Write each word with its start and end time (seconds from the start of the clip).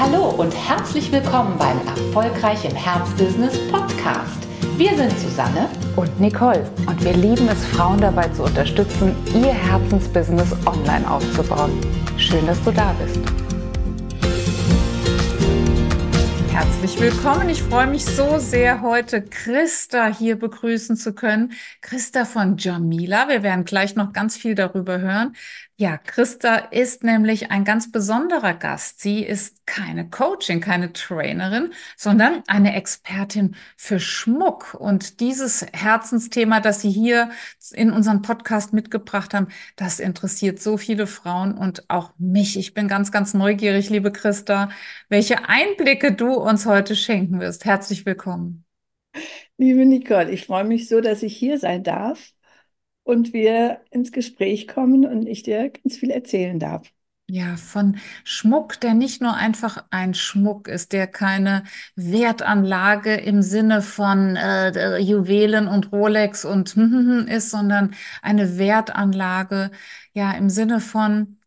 Hallo 0.00 0.28
und 0.28 0.52
herzlich 0.52 1.10
willkommen 1.10 1.58
beim 1.58 1.76
Erfolgreich 1.84 2.64
im 2.64 2.76
Herzbusiness 2.76 3.58
Podcast. 3.68 4.46
Wir 4.76 4.96
sind 4.96 5.10
Susanne 5.18 5.68
und 5.96 6.20
Nicole 6.20 6.70
und 6.86 7.04
wir 7.04 7.14
lieben 7.14 7.48
es, 7.48 7.64
Frauen 7.66 8.00
dabei 8.00 8.28
zu 8.28 8.44
unterstützen, 8.44 9.16
ihr 9.34 9.52
Herzensbusiness 9.52 10.52
online 10.66 11.10
aufzubauen. 11.10 11.72
Schön, 12.16 12.46
dass 12.46 12.62
du 12.62 12.70
da 12.70 12.94
bist. 13.04 13.18
Herzlich 16.52 17.00
willkommen. 17.00 17.48
Ich 17.48 17.60
freue 17.60 17.88
mich 17.88 18.04
so 18.04 18.38
sehr, 18.38 18.82
heute 18.82 19.20
Christa 19.22 20.06
hier 20.06 20.38
begrüßen 20.38 20.94
zu 20.94 21.12
können. 21.12 21.54
Christa 21.80 22.24
von 22.24 22.56
Jamila. 22.56 23.28
Wir 23.28 23.42
werden 23.42 23.64
gleich 23.64 23.96
noch 23.96 24.12
ganz 24.12 24.36
viel 24.36 24.54
darüber 24.54 25.00
hören. 25.00 25.34
Ja, 25.80 25.96
Christa 25.96 26.56
ist 26.56 27.04
nämlich 27.04 27.52
ein 27.52 27.62
ganz 27.62 27.92
besonderer 27.92 28.54
Gast. 28.54 28.98
Sie 29.00 29.22
ist 29.24 29.64
keine 29.64 30.10
Coaching, 30.10 30.60
keine 30.60 30.92
Trainerin, 30.92 31.72
sondern 31.96 32.42
eine 32.48 32.74
Expertin 32.74 33.54
für 33.76 34.00
Schmuck. 34.00 34.74
Und 34.74 35.20
dieses 35.20 35.64
Herzensthema, 35.72 36.58
das 36.58 36.80
Sie 36.80 36.90
hier 36.90 37.30
in 37.70 37.92
unserem 37.92 38.22
Podcast 38.22 38.72
mitgebracht 38.72 39.34
haben, 39.34 39.46
das 39.76 40.00
interessiert 40.00 40.60
so 40.60 40.78
viele 40.78 41.06
Frauen 41.06 41.56
und 41.56 41.88
auch 41.88 42.12
mich. 42.18 42.58
Ich 42.58 42.74
bin 42.74 42.88
ganz, 42.88 43.12
ganz 43.12 43.32
neugierig, 43.32 43.88
liebe 43.88 44.10
Christa, 44.10 44.70
welche 45.08 45.48
Einblicke 45.48 46.12
du 46.12 46.34
uns 46.34 46.66
heute 46.66 46.96
schenken 46.96 47.38
wirst. 47.38 47.64
Herzlich 47.64 48.04
willkommen. 48.04 48.64
Liebe 49.58 49.86
Nicole, 49.86 50.32
ich 50.32 50.46
freue 50.46 50.64
mich 50.64 50.88
so, 50.88 51.00
dass 51.00 51.22
ich 51.22 51.36
hier 51.36 51.56
sein 51.56 51.84
darf 51.84 52.32
und 53.08 53.32
wir 53.32 53.80
ins 53.90 54.12
Gespräch 54.12 54.68
kommen 54.68 55.06
und 55.06 55.26
ich 55.26 55.42
dir 55.42 55.70
ganz 55.70 55.96
viel 55.96 56.10
erzählen 56.10 56.58
darf. 56.58 56.92
Ja, 57.30 57.56
von 57.58 57.98
Schmuck, 58.24 58.80
der 58.80 58.94
nicht 58.94 59.20
nur 59.20 59.34
einfach 59.34 59.84
ein 59.90 60.14
Schmuck 60.14 60.66
ist, 60.66 60.92
der 60.94 61.06
keine 61.06 61.64
Wertanlage 61.94 63.14
im 63.16 63.42
Sinne 63.42 63.82
von 63.82 64.36
äh, 64.36 64.98
Juwelen 64.98 65.68
und 65.68 65.92
Rolex 65.92 66.44
und 66.46 66.74
ist, 67.28 67.50
sondern 67.50 67.94
eine 68.22 68.58
Wertanlage, 68.58 69.70
ja, 70.14 70.32
im 70.32 70.48
Sinne 70.50 70.80
von 70.80 71.37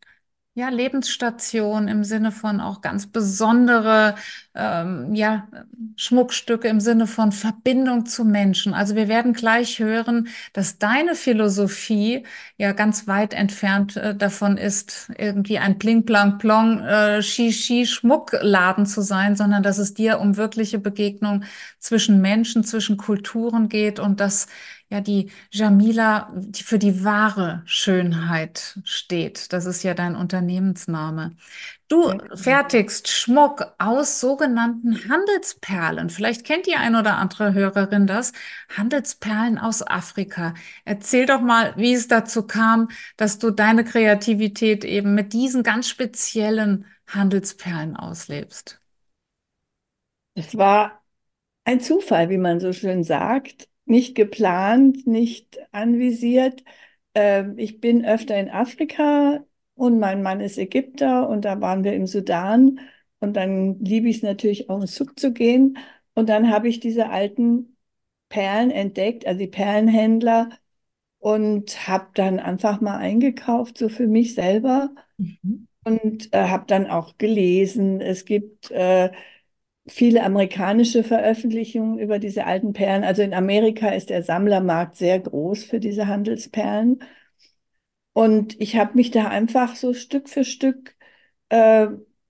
ja, 0.54 0.68
Lebensstation 0.68 1.88
im 1.88 2.04
Sinne 2.04 2.34
von 2.34 2.60
auch 2.60 2.82
ganz 2.82 3.08
besondere 3.08 4.16
ähm, 4.54 5.16
ja, 5.16 5.48
Schmuckstücke 5.96 6.68
im 6.68 6.82
Sinne 6.82 7.08
von 7.08 7.32
Verbindung 7.32 8.06
zu 8.06 8.26
Menschen. 8.26 8.74
Also 8.74 8.96
wir 8.96 9.08
werden 9.08 9.32
gleich 9.32 9.80
hören, 9.80 10.28
dass 10.52 10.78
deine 10.78 11.16
Philosophie 11.16 12.26
ja 12.58 12.74
ganz 12.74 13.08
weit 13.08 13.34
entfernt 13.34 13.96
äh, 13.96 14.14
davon 14.14 14.58
ist, 14.58 15.10
irgendwie 15.18 15.58
ein 15.58 15.78
Bling 15.78 16.04
Blang 16.04 16.38
Plong 16.38 16.82
äh, 16.82 17.22
Shishi 17.22 17.86
Schmuckladen 17.86 18.86
zu 18.86 19.02
sein, 19.02 19.38
sondern 19.38 19.64
dass 19.64 19.78
es 19.78 19.94
dir 19.94 20.20
um 20.20 20.36
wirkliche 20.36 20.80
Begegnung 20.80 21.46
zwischen 21.80 22.20
Menschen, 22.20 22.66
zwischen 22.66 22.98
Kulturen 22.98 23.70
geht 23.70 24.02
und 24.02 24.20
dass 24.20 24.48
ja 24.92 25.02
die 25.02 25.32
Jamila 25.52 26.32
die 26.36 26.64
für 26.64 26.78
die 26.78 27.04
wahre 27.04 27.64
Schönheit 27.66 28.80
steht. 28.84 29.54
Das 29.54 29.66
ist 29.66 29.84
ja 29.84 29.94
dein 29.94 30.16
Unternehmensname. 30.16 31.36
Du 31.88 32.14
fertigst 32.36 33.08
Schmuck 33.10 33.66
aus 33.78 34.20
sogenannten 34.20 35.10
Handelsperlen. 35.10 36.10
Vielleicht 36.10 36.46
kennt 36.46 36.68
die 36.68 36.76
ein 36.76 36.96
oder 36.96 37.18
andere 37.18 37.54
Hörerin 37.54 38.08
das. 38.08 38.34
Handelsperlen 38.76 39.58
aus 39.58 39.82
Afrika. 39.86 40.54
Erzähl 40.86 41.26
doch 41.26 41.42
mal, 41.42 41.74
wie 41.78 41.94
es 41.94 42.08
dazu 42.08 42.44
kam, 42.48 42.90
dass 43.18 43.40
du 43.40 43.52
deine 43.52 43.84
Kreativität 43.84 44.86
eben 44.86 45.16
mit 45.16 45.34
diesen 45.34 45.64
ganz 45.64 45.90
speziellen 45.90 46.86
Handelsperlen 47.08 47.96
auslebst. 47.98 48.80
Es 50.34 50.58
war 50.58 51.02
ein 51.66 51.82
Zufall, 51.82 52.30
wie 52.30 52.38
man 52.40 52.60
so 52.62 52.74
schön 52.74 53.04
sagt 53.04 53.70
nicht 53.86 54.16
geplant, 54.16 55.08
nicht 55.08 55.60
anvisiert. 55.72 56.64
Ähm, 57.16 57.58
ich 57.58 57.80
bin 57.82 58.06
öfter 58.06 58.38
in 58.38 58.50
Afrika 58.50 59.46
und 59.76 60.00
mein 60.00 60.24
Mann 60.24 60.42
ist 60.42 60.58
Ägypter 60.58 61.30
und 61.30 61.46
da 61.46 61.62
waren 61.62 61.84
wir 61.84 61.94
im 61.94 62.08
Sudan 62.08 62.80
und 63.20 63.36
dann 63.36 63.80
liebe 63.80 64.10
ich 64.10 64.18
es 64.18 64.24
natürlich 64.24 64.70
auch 64.70 64.82
ins 64.82 64.96
Zug 64.96 65.20
zu 65.20 65.34
gehen 65.34 65.78
und 66.14 66.30
dann 66.30 66.52
habe 66.52 66.68
ich 66.68 66.80
diese 66.80 67.10
alten 67.10 67.78
Perlen 68.30 68.72
entdeckt, 68.72 69.28
also 69.28 69.40
die 69.40 69.48
Perlenhändler 69.48 70.50
und 71.20 71.88
habe 71.88 72.08
dann 72.16 72.40
einfach 72.40 72.82
mal 72.82 72.98
eingekauft, 72.98 73.78
so 73.78 73.90
für 73.90 74.08
mich 74.08 74.36
selber 74.36 74.92
mhm. 75.18 75.68
und 75.84 76.34
äh, 76.34 76.48
habe 76.48 76.66
dann 76.68 76.88
auch 76.88 77.18
gelesen. 77.18 78.02
Es 78.02 78.26
gibt 78.26 78.72
äh, 78.72 79.12
viele 79.88 80.24
amerikanische 80.24 81.04
Veröffentlichungen 81.04 81.98
über 82.00 82.20
diese 82.20 82.46
alten 82.46 82.74
Perlen. 82.74 83.04
Also 83.04 83.22
in 83.24 83.34
Amerika 83.34 83.90
ist 83.90 84.10
der 84.10 84.24
Sammlermarkt 84.24 84.96
sehr 84.98 85.20
groß 85.20 85.64
für 85.64 85.80
diese 85.80 86.08
Handelsperlen. 86.08 87.00
Und 88.14 88.60
ich 88.62 88.76
habe 88.76 88.96
mich 88.96 89.12
da 89.12 89.28
einfach 89.28 89.76
so 89.76 89.94
Stück 89.94 90.30
für 90.30 90.44
Stück 90.44 90.96
äh, 91.50 91.88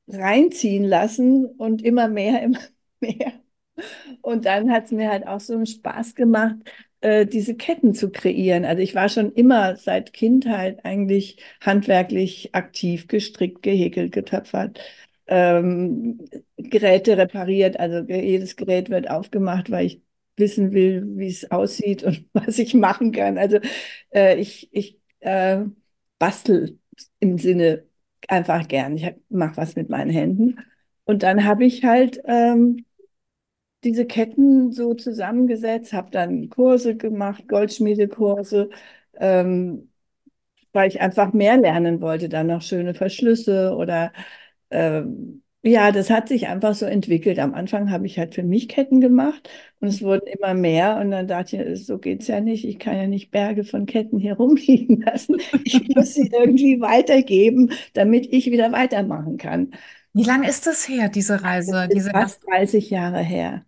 reinziehen 0.07 0.84
lassen 0.85 1.45
und 1.45 1.81
immer 1.84 2.07
mehr, 2.07 2.41
immer 2.44 2.59
mehr. 3.00 3.34
Und 4.22 4.45
dann 4.45 4.72
hat 4.72 4.85
es 4.85 4.91
mir 4.91 5.09
halt 5.12 5.28
auch 5.28 5.39
so 5.39 5.53
einen 5.56 5.66
Spaß 5.68 6.16
gemacht, 6.16 6.57
äh, 7.01 7.25
diese 7.25 7.56
Ketten 7.56 7.94
zu 7.95 8.12
kreieren. 8.12 8.66
Also 8.66 8.81
ich 8.83 8.95
war 8.95 9.09
schon 9.09 9.33
immer 9.33 9.75
seit 9.78 10.13
Kindheit 10.13 10.85
eigentlich 10.85 11.38
handwerklich 11.62 12.56
aktiv, 12.56 13.07
gestrickt, 13.07 13.63
gehäkelt, 13.63 14.12
getöpfert 14.13 14.81
ähm, 15.27 16.19
Geräte 16.57 17.17
repariert. 17.17 17.79
Also 17.79 17.99
jedes 18.11 18.55
Gerät 18.55 18.89
wird 18.89 19.09
aufgemacht, 19.09 19.71
weil 19.71 19.85
ich 19.85 20.01
wissen 20.37 20.71
will, 20.73 21.03
wie 21.17 21.27
es 21.27 21.49
aussieht 21.51 22.03
und 22.03 22.25
was 22.33 22.59
ich 22.59 22.73
machen 22.73 23.11
kann. 23.11 23.37
Also 23.37 23.59
äh, 24.13 24.37
ich, 24.39 24.69
ich 24.73 24.99
äh, 25.19 25.61
bastel 26.19 26.79
im 27.19 27.37
Sinne 27.37 27.85
einfach 28.27 28.67
gern. 28.67 28.95
Ich 28.97 29.13
mache 29.29 29.57
was 29.57 29.75
mit 29.75 29.89
meinen 29.89 30.11
Händen. 30.11 30.59
Und 31.05 31.23
dann 31.23 31.45
habe 31.45 31.65
ich 31.65 31.83
halt 31.83 32.21
ähm, 32.25 32.85
diese 33.83 34.05
Ketten 34.05 34.71
so 34.71 34.93
zusammengesetzt, 34.93 35.93
habe 35.93 36.11
dann 36.11 36.49
Kurse 36.49 36.95
gemacht, 36.97 37.47
Goldschmiedekurse, 37.47 38.69
ähm, 39.15 39.91
weil 40.73 40.89
ich 40.89 41.01
einfach 41.01 41.33
mehr 41.33 41.57
lernen 41.57 42.01
wollte, 42.01 42.29
dann 42.29 42.47
noch 42.47 42.61
schöne 42.63 42.93
Verschlüsse 42.95 43.75
oder 43.75 44.13
ähm, 44.71 45.43
ja, 45.63 45.91
das 45.91 46.09
hat 46.09 46.27
sich 46.27 46.47
einfach 46.47 46.73
so 46.73 46.85
entwickelt. 46.87 47.37
Am 47.37 47.53
Anfang 47.53 47.91
habe 47.91 48.07
ich 48.07 48.17
halt 48.17 48.33
für 48.33 48.41
mich 48.43 48.67
Ketten 48.67 48.99
gemacht 48.99 49.47
und 49.79 49.89
es 49.89 50.01
wurden 50.01 50.25
immer 50.27 50.53
mehr. 50.55 50.97
Und 50.99 51.11
dann 51.11 51.27
dachte 51.27 51.63
ich, 51.63 51.85
so 51.85 51.99
geht 51.99 52.21
es 52.21 52.27
ja 52.27 52.41
nicht. 52.41 52.65
Ich 52.65 52.79
kann 52.79 52.97
ja 52.97 53.05
nicht 53.07 53.29
Berge 53.31 53.63
von 53.63 53.85
Ketten 53.85 54.17
hier 54.19 54.33
rumliegen 54.37 55.01
lassen. 55.01 55.37
Ich 55.63 55.87
muss 55.95 56.15
sie 56.15 56.29
irgendwie 56.33 56.81
weitergeben, 56.81 57.71
damit 57.93 58.27
ich 58.33 58.47
wieder 58.51 58.71
weitermachen 58.71 59.37
kann. 59.37 59.71
Wie 60.13 60.23
lange 60.23 60.49
ist 60.49 60.65
das 60.67 60.88
her, 60.89 61.09
diese 61.09 61.43
Reise? 61.43 61.71
Das 61.73 61.83
ist 61.88 61.93
diese 61.93 62.09
fast 62.11 62.43
30 62.47 62.89
Jahre 62.89 63.19
her. 63.19 63.65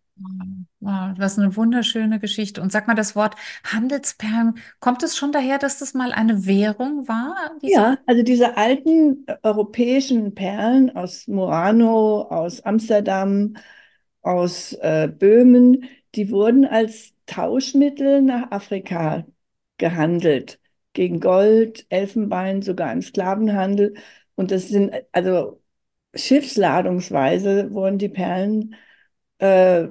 Wow, 0.79 1.13
was 1.17 1.39
eine 1.39 1.55
wunderschöne 1.55 2.19
Geschichte. 2.19 2.61
Und 2.61 2.71
sag 2.71 2.87
mal, 2.87 2.95
das 2.95 3.15
Wort 3.15 3.35
Handelsperlen, 3.63 4.55
kommt 4.81 5.01
es 5.01 5.15
schon 5.15 5.31
daher, 5.31 5.57
dass 5.57 5.79
das 5.79 5.93
mal 5.93 6.11
eine 6.11 6.45
Währung 6.45 7.07
war? 7.07 7.51
Ja, 7.61 7.97
also 8.05 8.21
diese 8.21 8.57
alten 8.57 9.25
äh, 9.27 9.37
europäischen 9.43 10.35
Perlen 10.35 10.93
aus 10.95 11.27
Murano, 11.27 12.23
aus 12.23 12.61
Amsterdam, 12.61 13.55
aus 14.21 14.73
äh, 14.73 15.07
Böhmen, 15.07 15.85
die 16.15 16.29
wurden 16.31 16.65
als 16.65 17.13
Tauschmittel 17.25 18.21
nach 18.21 18.51
Afrika 18.51 19.25
gehandelt. 19.77 20.59
Gegen 20.93 21.19
Gold, 21.19 21.85
Elfenbein, 21.89 22.61
sogar 22.61 22.91
im 22.91 23.01
Sklavenhandel. 23.01 23.95
Und 24.35 24.51
das 24.51 24.67
sind, 24.67 24.93
also 25.11 25.61
schiffsladungsweise 26.13 27.73
wurden 27.73 27.97
die 27.97 28.09
Perlen 28.09 28.75
äh, 29.39 29.87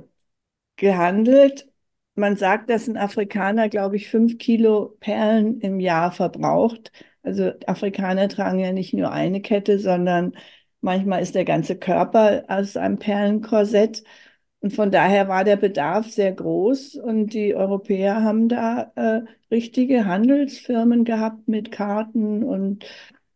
gehandelt. 0.83 1.69
Man 2.17 2.37
sagt, 2.37 2.69
dass 2.71 2.89
ein 2.89 2.99
Afrikaner, 2.99 3.71
glaube 3.71 3.97
ich, 3.97 4.11
fünf 4.11 4.39
Kilo 4.39 4.97
Perlen 5.01 5.61
im 5.63 5.81
Jahr 5.81 6.13
verbraucht. 6.13 6.93
Also 7.23 7.53
Afrikaner 7.67 8.29
tragen 8.29 8.59
ja 8.59 8.73
nicht 8.73 8.93
nur 8.95 9.13
eine 9.13 9.41
Kette, 9.41 9.79
sondern 9.79 10.35
manchmal 10.83 11.23
ist 11.23 11.35
der 11.35 11.45
ganze 11.47 11.77
Körper 11.79 12.45
aus 12.49 12.77
einem 12.77 12.99
Perlenkorsett. 12.99 14.05
Und 14.61 14.73
von 14.75 14.91
daher 14.91 15.29
war 15.29 15.45
der 15.45 15.57
Bedarf 15.57 16.11
sehr 16.11 16.33
groß 16.33 16.97
und 16.97 17.35
die 17.35 17.55
Europäer 17.57 18.23
haben 18.23 18.49
da 18.49 18.93
äh, 18.97 19.23
richtige 19.51 20.05
Handelsfirmen 20.07 21.05
gehabt 21.05 21.49
mit 21.49 21.73
Karten 21.73 22.45
und 22.45 22.85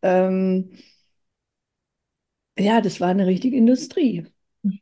ähm, 0.03 0.71
ja, 2.57 2.81
das 2.81 2.99
war 3.01 3.07
eine 3.09 3.25
richtige 3.27 3.55
Industrie. 3.57 4.25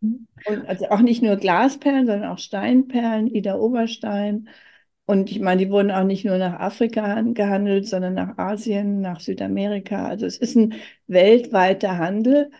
Mhm. 0.02 0.28
Und 0.46 0.68
also 0.68 0.90
auch 0.90 1.00
nicht 1.02 1.22
nur 1.24 1.38
Glasperlen, 1.38 2.06
sondern 2.06 2.30
auch 2.30 2.40
Steinperlen, 2.40 3.28
Ida 3.28 3.56
Oberstein. 3.56 4.50
Und 5.06 5.30
ich 5.30 5.40
meine, 5.40 5.64
die 5.66 5.72
wurden 5.72 5.92
auch 5.92 6.04
nicht 6.04 6.26
nur 6.26 6.38
nach 6.38 6.60
Afrika 6.60 7.22
gehandelt, 7.22 7.88
sondern 7.88 8.16
nach 8.16 8.38
Asien, 8.38 9.02
nach 9.02 9.20
Südamerika. 9.20 10.08
Also 10.08 10.26
es 10.26 10.38
ist 10.38 10.56
ein 10.56 10.76
weltweiter 11.08 11.98
Handel. 11.98 12.52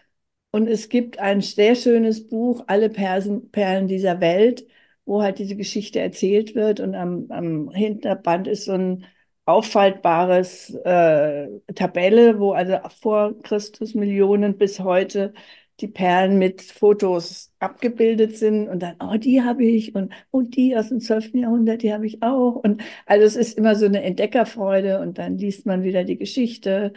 Und 0.52 0.68
es 0.68 0.90
gibt 0.90 1.20
ein 1.20 1.42
sehr 1.42 1.76
schönes 1.76 2.28
Buch, 2.30 2.64
Alle 2.68 2.90
Persen, 2.90 3.52
Perlen 3.52 3.88
dieser 3.88 4.22
Welt, 4.22 4.66
wo 5.06 5.22
halt 5.22 5.40
diese 5.40 5.56
Geschichte 5.56 6.00
erzählt 6.00 6.56
wird. 6.56 6.80
Und 6.80 6.96
am, 6.96 7.28
am 7.30 7.72
Hinterband 7.72 8.48
ist 8.48 8.66
so 8.66 8.74
ein 8.74 9.06
auffaltbares 9.46 10.74
äh, 10.86 11.48
Tabelle, 11.76 12.40
wo 12.40 12.54
also 12.54 12.78
vor 13.02 13.40
Christus 13.42 13.94
Millionen 13.96 14.58
bis 14.58 14.80
heute 14.80 15.34
die 15.82 15.88
Perlen 15.88 16.40
mit 16.40 16.62
Fotos 16.62 17.54
abgebildet 17.60 18.38
sind 18.38 18.68
und 18.70 18.80
dann, 18.82 18.96
oh, 19.02 19.18
die 19.18 19.42
habe 19.42 19.66
ich 19.66 19.94
und 19.96 20.14
oh, 20.32 20.42
die 20.42 20.76
aus 20.78 20.90
dem 20.90 21.02
12. 21.02 21.42
Jahrhundert, 21.42 21.82
die 21.84 21.94
habe 21.94 22.06
ich 22.06 22.24
auch. 22.24 22.56
Und 22.56 22.82
also 23.06 23.26
es 23.26 23.36
ist 23.36 23.58
immer 23.58 23.76
so 23.76 23.86
eine 23.86 24.04
Entdeckerfreude 24.04 25.00
und 25.02 25.18
dann 25.18 25.38
liest 25.38 25.66
man 25.66 25.84
wieder 25.84 26.04
die 26.06 26.18
Geschichte 26.18 26.94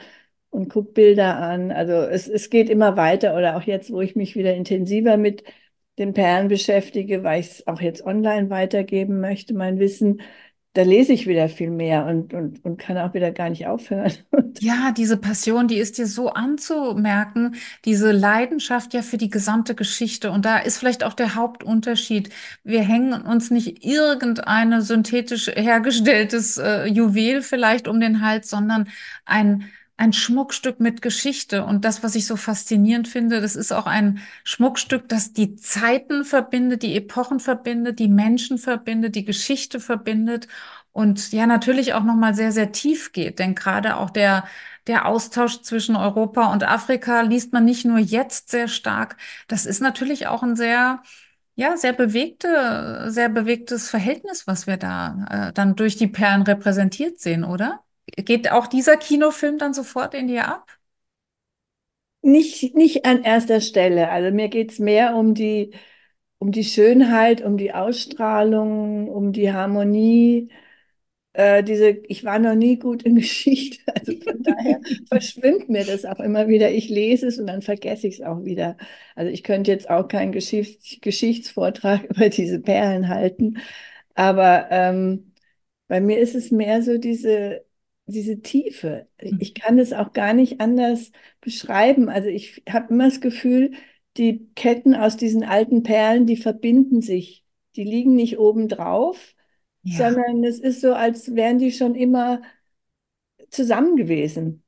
und 0.50 0.68
guckt 0.70 0.94
Bilder 0.94 1.36
an. 1.38 1.72
Also 1.72 1.92
es, 1.92 2.28
es 2.28 2.50
geht 2.50 2.70
immer 2.70 2.96
weiter 2.96 3.36
oder 3.36 3.56
auch 3.56 3.62
jetzt, 3.62 3.90
wo 3.92 4.00
ich 4.00 4.16
mich 4.16 4.36
wieder 4.36 4.54
intensiver 4.54 5.16
mit 5.16 5.44
den 5.98 6.14
Perlen 6.14 6.48
beschäftige, 6.48 7.24
weil 7.24 7.40
ich 7.40 7.46
es 7.48 7.66
auch 7.66 7.80
jetzt 7.80 8.04
online 8.04 8.50
weitergeben 8.50 9.20
möchte, 9.20 9.54
mein 9.54 9.78
Wissen, 9.78 10.20
da 10.74 10.82
lese 10.82 11.12
ich 11.12 11.26
wieder 11.26 11.48
viel 11.48 11.70
mehr 11.70 12.06
und, 12.06 12.34
und, 12.34 12.64
und 12.64 12.76
kann 12.78 12.98
auch 12.98 13.14
wieder 13.14 13.32
gar 13.32 13.50
nicht 13.50 13.66
aufhören. 13.66 14.12
Ja, 14.60 14.92
diese 14.96 15.16
Passion, 15.16 15.68
die 15.68 15.78
ist 15.78 15.98
dir 15.98 16.08
so 16.08 16.30
anzumerken, 16.30 17.54
diese 17.84 18.10
Leidenschaft 18.10 18.92
ja 18.92 19.02
für 19.02 19.16
die 19.16 19.30
gesamte 19.30 19.76
Geschichte. 19.76 20.32
Und 20.32 20.44
da 20.44 20.58
ist 20.58 20.78
vielleicht 20.78 21.04
auch 21.04 21.12
der 21.14 21.36
Hauptunterschied. 21.36 22.30
Wir 22.64 22.80
hängen 22.82 23.22
uns 23.22 23.52
nicht 23.52 23.84
irgendeine 23.84 24.82
synthetisch 24.82 25.46
hergestelltes 25.46 26.58
äh, 26.58 26.86
Juwel 26.86 27.42
vielleicht 27.42 27.86
um 27.86 28.00
den 28.00 28.20
Hals, 28.20 28.50
sondern 28.50 28.88
ein 29.26 29.70
ein 29.98 30.12
Schmuckstück 30.12 30.80
mit 30.80 31.02
Geschichte. 31.02 31.64
Und 31.64 31.84
das, 31.84 32.02
was 32.02 32.14
ich 32.14 32.26
so 32.26 32.36
faszinierend 32.36 33.08
finde, 33.08 33.40
das 33.40 33.56
ist 33.56 33.72
auch 33.72 33.86
ein 33.86 34.20
Schmuckstück, 34.44 35.08
das 35.08 35.32
die 35.32 35.56
Zeiten 35.56 36.24
verbindet, 36.24 36.82
die 36.82 36.96
Epochen 36.96 37.40
verbindet, 37.40 37.98
die 37.98 38.08
Menschen 38.08 38.58
verbindet, 38.58 39.16
die 39.16 39.24
Geschichte 39.24 39.80
verbindet 39.80 40.48
und 40.92 41.32
ja, 41.32 41.46
natürlich 41.46 41.94
auch 41.94 42.04
nochmal 42.04 42.34
sehr, 42.34 42.52
sehr 42.52 42.72
tief 42.72 43.12
geht. 43.12 43.38
Denn 43.40 43.54
gerade 43.54 43.96
auch 43.96 44.10
der, 44.10 44.44
der 44.86 45.06
Austausch 45.06 45.62
zwischen 45.62 45.96
Europa 45.96 46.52
und 46.52 46.64
Afrika 46.64 47.20
liest 47.22 47.52
man 47.52 47.64
nicht 47.64 47.84
nur 47.84 47.98
jetzt 47.98 48.50
sehr 48.50 48.68
stark. 48.68 49.16
Das 49.48 49.66
ist 49.66 49.80
natürlich 49.80 50.28
auch 50.28 50.42
ein 50.42 50.56
sehr, 50.56 51.02
ja, 51.56 51.76
sehr 51.76 51.92
bewegte, 51.92 53.06
sehr 53.08 53.28
bewegtes 53.28 53.90
Verhältnis, 53.90 54.46
was 54.46 54.66
wir 54.66 54.76
da 54.76 55.48
äh, 55.50 55.52
dann 55.52 55.76
durch 55.76 55.96
die 55.96 56.06
Perlen 56.08 56.42
repräsentiert 56.42 57.20
sehen, 57.20 57.44
oder? 57.44 57.80
Geht 58.16 58.50
auch 58.52 58.66
dieser 58.66 58.96
Kinofilm 58.96 59.58
dann 59.58 59.72
sofort 59.74 60.14
in 60.14 60.28
dir 60.28 60.46
ab? 60.48 60.66
Nicht, 62.22 62.74
nicht 62.74 63.04
an 63.06 63.22
erster 63.22 63.60
Stelle. 63.60 64.10
Also 64.10 64.34
mir 64.34 64.48
geht 64.48 64.72
es 64.72 64.78
mehr 64.78 65.14
um 65.16 65.34
die, 65.34 65.72
um 66.38 66.52
die 66.52 66.64
Schönheit, 66.64 67.42
um 67.42 67.56
die 67.56 67.72
Ausstrahlung, 67.72 69.08
um 69.08 69.32
die 69.32 69.52
Harmonie. 69.52 70.50
Äh, 71.34 71.64
diese, 71.64 71.90
ich 72.08 72.24
war 72.24 72.38
noch 72.40 72.54
nie 72.56 72.78
gut 72.78 73.02
in 73.04 73.16
Geschichte, 73.16 73.80
also 73.96 74.12
von 74.22 74.42
daher 74.42 74.80
verschwimmt 75.08 75.68
mir 75.70 75.84
das 75.86 76.04
auch 76.06 76.20
immer 76.20 76.48
wieder. 76.48 76.70
Ich 76.72 76.88
lese 76.90 77.28
es 77.28 77.38
und 77.40 77.46
dann 77.48 77.62
vergesse 77.62 78.08
ich 78.08 78.16
es 78.20 78.22
auch 78.26 78.44
wieder. 78.44 78.76
Also 79.16 79.32
ich 79.32 79.44
könnte 79.44 79.70
jetzt 79.72 79.90
auch 79.90 80.08
keinen 80.08 80.32
Geschichts 80.32 80.98
Geschichtsvortrag 81.02 82.04
über 82.10 82.28
diese 82.30 82.60
Perlen 82.60 83.08
halten, 83.08 83.58
aber 84.14 84.68
ähm, 84.70 85.32
bei 85.88 86.00
mir 86.00 86.18
ist 86.20 86.34
es 86.36 86.50
mehr 86.52 86.82
so 86.82 86.98
diese 86.98 87.64
diese 88.08 88.40
Tiefe. 88.40 89.06
Hm. 89.18 89.38
Ich 89.40 89.54
kann 89.54 89.78
es 89.78 89.92
auch 89.92 90.12
gar 90.12 90.32
nicht 90.32 90.60
anders 90.60 91.12
beschreiben. 91.40 92.08
Also 92.08 92.28
ich 92.28 92.62
habe 92.68 92.92
immer 92.92 93.04
das 93.04 93.20
Gefühl, 93.20 93.72
die 94.16 94.48
Ketten 94.54 94.94
aus 94.94 95.16
diesen 95.16 95.44
alten 95.44 95.82
Perlen, 95.82 96.26
die 96.26 96.36
verbinden 96.36 97.02
sich. 97.02 97.44
Die 97.76 97.84
liegen 97.84 98.16
nicht 98.16 98.38
oben 98.38 98.66
drauf, 98.68 99.34
ja. 99.82 99.98
sondern 99.98 100.42
es 100.42 100.58
ist 100.58 100.80
so, 100.80 100.94
als 100.94 101.34
wären 101.34 101.58
die 101.58 101.70
schon 101.70 101.94
immer 101.94 102.42
zusammen 103.50 103.96
gewesen. 103.96 104.64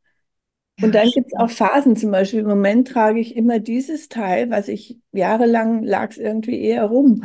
Ja, 0.78 0.86
und 0.86 0.94
dann 0.94 1.10
gibt 1.10 1.32
es 1.32 1.38
auch 1.38 1.50
Phasen, 1.50 1.96
zum 1.96 2.10
Beispiel 2.10 2.40
im 2.40 2.46
Moment 2.46 2.88
trage 2.88 3.20
ich 3.20 3.36
immer 3.36 3.58
dieses 3.58 4.08
Teil, 4.08 4.50
was 4.50 4.68
ich 4.68 4.98
jahrelang 5.12 5.82
lag 5.82 6.10
es 6.10 6.18
irgendwie 6.18 6.60
eher 6.60 6.84
rum. 6.84 7.24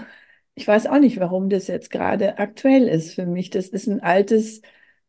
Ich 0.56 0.67
weiß 0.67 0.88
auch 0.88 1.00
nicht, 1.00 1.19
warum 1.19 1.50
das 1.50 1.67
jetzt 1.67 1.91
gerade 1.91 2.39
aktuell 2.39 2.88
ist 2.88 3.13
für 3.13 3.25
mich. 3.25 3.50
Das 3.50 3.67
ist 3.67 3.88
ein 3.88 4.01
altes 4.01 4.62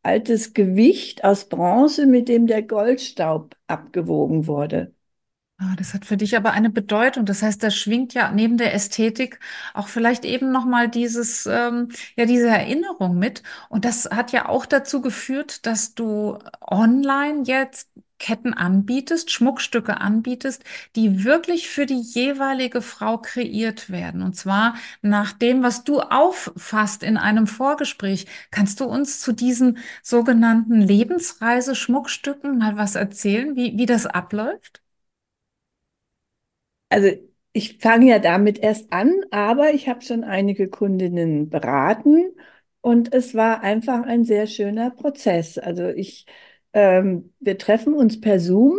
altes 0.07 0.55
Gewicht 0.55 1.25
aus 1.25 1.49
Bronze, 1.49 2.07
mit 2.07 2.29
dem 2.29 2.47
der 2.47 2.63
Goldstaub 2.63 3.57
abgewogen 3.67 4.47
wurde. 4.47 4.95
Ah, 5.59 5.75
das 5.79 5.95
hat 5.95 6.05
für 6.05 6.19
dich 6.19 6.37
aber 6.37 6.51
eine 6.53 6.69
Bedeutung. 6.69 7.25
Das 7.25 7.43
heißt, 7.43 7.63
da 7.63 7.71
schwingt 7.71 8.13
ja 8.13 8.31
neben 8.31 8.59
der 8.59 8.75
Ästhetik 8.75 9.41
auch 9.73 9.89
vielleicht 9.89 10.27
eben 10.27 10.53
noch 10.53 10.67
mal 10.67 10.89
dieses, 10.91 11.47
ähm, 11.47 11.89
ja, 12.15 12.27
diese 12.27 12.49
Erinnerung 12.49 13.19
mit. 13.19 13.43
Und 13.71 13.87
das 13.87 14.05
hat 14.11 14.33
ja 14.33 14.49
auch 14.51 14.67
dazu 14.67 15.01
geführt, 15.01 15.65
dass 15.65 15.95
du 15.95 16.39
online 16.61 17.43
jetzt 17.45 17.89
Ketten 18.19 18.55
anbietest, 18.55 19.31
Schmuckstücke 19.31 20.01
anbietest, 20.01 20.65
die 20.97 21.25
wirklich 21.25 21.69
für 21.69 21.87
die 21.87 22.01
jeweilige 22.01 22.83
Frau 22.83 23.19
kreiert 23.19 23.91
werden. 23.91 24.23
Und 24.23 24.35
zwar 24.37 24.75
nach 25.03 25.33
dem, 25.33 25.63
was 25.63 25.85
du 25.85 26.01
auffasst 26.01 27.03
in 27.03 27.17
einem 27.17 27.47
Vorgespräch. 27.47 28.27
Kannst 28.51 28.81
du 28.81 28.85
uns 28.87 29.21
zu 29.21 29.33
diesen 29.33 29.79
sogenannten 30.03 30.81
Lebensreise-Schmuckstücken 30.81 32.59
mal 32.59 32.77
was 32.77 32.95
erzählen, 32.95 33.57
wie, 33.57 33.77
wie 33.79 33.87
das 33.87 34.07
abläuft? 34.07 34.83
Also 36.89 37.09
ich 37.53 37.79
fange 37.79 38.07
ja 38.09 38.19
damit 38.19 38.59
erst 38.59 38.93
an, 38.93 39.13
aber 39.31 39.73
ich 39.75 39.89
habe 39.89 40.03
schon 40.03 40.25
einige 40.25 40.69
Kundinnen 40.69 41.49
beraten 41.49 42.31
und 42.81 43.13
es 43.15 43.35
war 43.35 43.63
einfach 43.63 44.03
ein 44.05 44.25
sehr 44.25 44.47
schöner 44.47 44.91
Prozess. 44.91 45.59
Also 45.59 45.89
ich 45.89 46.27
ähm, 46.77 47.33
wir 47.41 47.59
treffen 47.59 47.95
uns 47.95 48.21
per 48.21 48.41
Zoom 48.41 48.79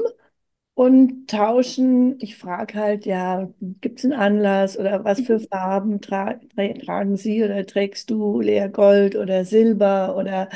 und 0.76 1.30
tauschen. 1.30 2.18
Ich 2.22 2.38
frage 2.38 2.76
halt, 2.76 3.06
ja, 3.06 3.50
gibt 3.82 4.00
es 4.00 4.06
einen 4.06 4.14
Anlass 4.14 4.78
oder 4.78 5.04
was 5.04 5.22
für 5.22 5.40
mhm. 5.40 5.48
Farben 5.52 6.02
tra 6.02 6.36
tra 6.56 6.74
tragen 6.86 7.18
Sie 7.18 7.44
oder 7.44 7.66
trägst 7.66 8.10
du 8.10 8.42
leer 8.42 8.70
Gold 8.70 9.16
oder 9.16 9.46
Silber 9.46 10.16
oder 10.18 10.50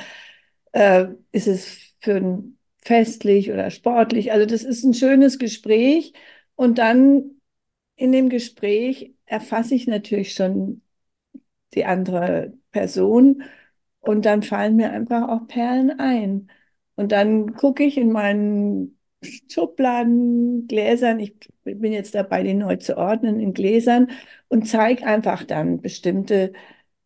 äh, 0.74 1.08
ist 1.32 1.48
es 1.48 1.96
für 2.02 2.16
ein 2.18 2.58
festlich 2.84 3.52
oder 3.52 3.72
sportlich? 3.72 4.32
Also 4.32 4.46
das 4.46 4.64
ist 4.64 4.84
ein 4.84 4.94
schönes 4.94 5.40
Gespräch 5.40 6.14
und 6.56 6.78
dann 6.78 7.42
in 7.98 8.12
dem 8.12 8.30
Gespräch 8.30 9.14
erfasse 9.26 9.76
ich 9.76 9.88
natürlich 9.88 10.34
schon 10.34 10.82
die 11.74 11.86
andere 11.86 12.54
Person 12.72 13.44
und 14.00 14.26
dann 14.26 14.44
fallen 14.44 14.76
mir 14.76 14.92
einfach 14.92 15.30
auch 15.30 15.48
Perlen 15.48 16.00
ein. 16.00 16.50
Und 16.96 17.12
dann 17.12 17.54
gucke 17.56 17.84
ich 17.84 17.98
in 17.98 18.12
meinen 18.12 18.98
Schubladen, 19.52 20.68
Gläsern, 20.68 21.20
ich 21.20 21.36
bin 21.64 21.94
jetzt 21.94 22.16
dabei, 22.16 22.44
die 22.44 22.54
neu 22.56 22.78
zu 22.78 22.98
ordnen 22.98 23.40
in 23.40 23.54
Gläsern 23.54 24.10
und 24.48 24.68
zeige 24.68 25.06
einfach 25.06 25.44
dann 25.44 25.82
bestimmte 25.82 26.54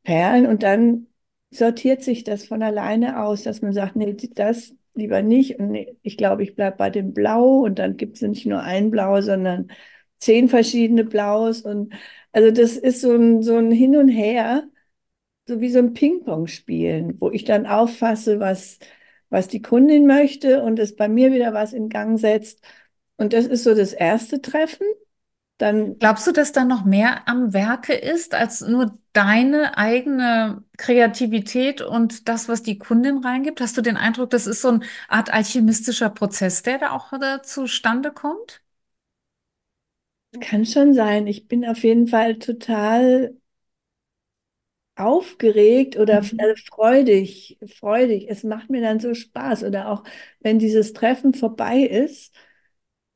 Perlen 0.04 0.46
und 0.48 0.64
dann 0.64 1.08
sortiert 1.52 2.04
sich 2.04 2.24
das 2.24 2.46
von 2.48 2.64
alleine 2.64 3.22
aus, 3.24 3.44
dass 3.44 3.62
man 3.62 3.74
sagt, 3.74 3.96
nee, 3.96 4.14
das 4.36 4.74
lieber 4.94 5.22
nicht 5.22 5.60
und 5.60 5.72
nee, 5.72 5.98
ich 6.04 6.18
glaube, 6.18 6.44
ich 6.44 6.56
bleibe 6.56 6.78
bei 6.78 6.90
dem 6.90 7.14
Blau 7.14 7.60
und 7.66 7.80
dann 7.80 7.98
gibt 7.98 8.16
es 8.18 8.22
nicht 8.22 8.46
nur 8.46 8.62
ein 8.62 8.92
Blau, 8.92 9.22
sondern 9.22 9.70
zehn 10.20 10.48
verschiedene 10.50 11.04
Blaus 11.06 11.62
und 11.62 11.94
also 12.32 12.52
das 12.52 12.78
ist 12.78 13.02
so 13.02 13.14
ein, 13.16 13.42
so 13.44 13.58
ein 13.58 13.72
Hin 13.72 13.96
und 13.98 14.10
Her, 14.10 14.68
so 15.48 15.62
wie 15.62 15.70
so 15.70 15.80
ein 15.80 15.94
Ping-Pong 15.94 16.48
spielen, 16.48 17.20
wo 17.22 17.32
ich 17.32 17.44
dann 17.46 17.66
auffasse, 17.68 18.40
was 18.40 18.80
was 19.30 19.48
die 19.48 19.62
Kundin 19.62 20.06
möchte 20.08 20.62
und 20.64 20.80
es 20.80 20.96
bei 20.96 21.08
mir 21.10 21.32
wieder 21.32 21.54
was 21.54 21.74
in 21.74 21.90
Gang 21.90 22.20
setzt. 22.20 22.62
Und 23.18 23.34
das 23.34 23.46
ist 23.46 23.64
so 23.64 23.76
das 23.76 23.94
erste 23.94 24.42
Treffen. 24.42 24.86
Dann 25.58 26.00
Glaubst 26.00 26.28
du, 26.28 26.32
dass 26.34 26.52
da 26.52 26.66
noch 26.66 26.84
mehr 26.86 27.28
am 27.28 27.54
Werke 27.54 27.94
ist 27.94 28.34
als 28.36 28.62
nur 28.62 28.98
deine 29.14 29.78
eigene 29.78 30.64
Kreativität 30.78 31.82
und 31.82 32.28
das, 32.28 32.50
was 32.50 32.64
die 32.64 32.78
Kundin 32.78 33.20
reingibt? 33.20 33.62
Hast 33.62 33.78
du 33.78 33.82
den 33.82 33.96
Eindruck, 33.98 34.30
das 34.32 34.48
ist 34.48 34.62
so 34.62 34.70
eine 34.70 34.82
Art 35.08 35.32
alchemistischer 35.34 36.10
Prozess, 36.10 36.64
der 36.64 36.80
da 36.80 36.92
auch 36.92 37.12
da 37.20 37.42
zustande 37.42 38.12
kommt? 38.12 38.62
Kann 40.42 40.66
schon 40.66 40.94
sein. 40.94 41.28
Ich 41.28 41.48
bin 41.48 41.66
auf 41.66 41.84
jeden 41.84 42.08
Fall 42.08 42.38
total 42.40 43.36
aufgeregt 44.96 45.98
oder 45.98 46.22
mhm. 46.22 46.40
also 46.40 46.56
freudig, 46.66 47.58
freudig. 47.68 48.28
Es 48.30 48.44
macht 48.44 48.70
mir 48.70 48.82
dann 48.82 49.00
so 49.00 49.14
Spaß. 49.14 49.64
Oder 49.64 49.90
auch 49.90 50.04
wenn 50.40 50.60
dieses 50.60 50.94
Treffen 50.94 51.34
vorbei 51.34 51.80
ist, 51.82 52.34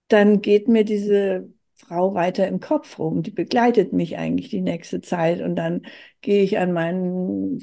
dann 0.08 0.42
geht 0.42 0.68
mir 0.68 0.84
diese 0.84 1.50
Frau 1.76 2.14
weiter 2.14 2.48
im 2.48 2.60
Kopf 2.60 3.00
rum. 3.00 3.24
Die 3.24 3.32
begleitet 3.32 3.94
mich 3.94 4.18
eigentlich 4.18 4.50
die 4.50 4.62
nächste 4.62 5.02
Zeit. 5.02 5.42
Und 5.42 5.56
dann 5.56 5.84
gehe 6.22 6.44
ich 6.44 6.58
an 6.58 6.74
meinen 6.74 7.62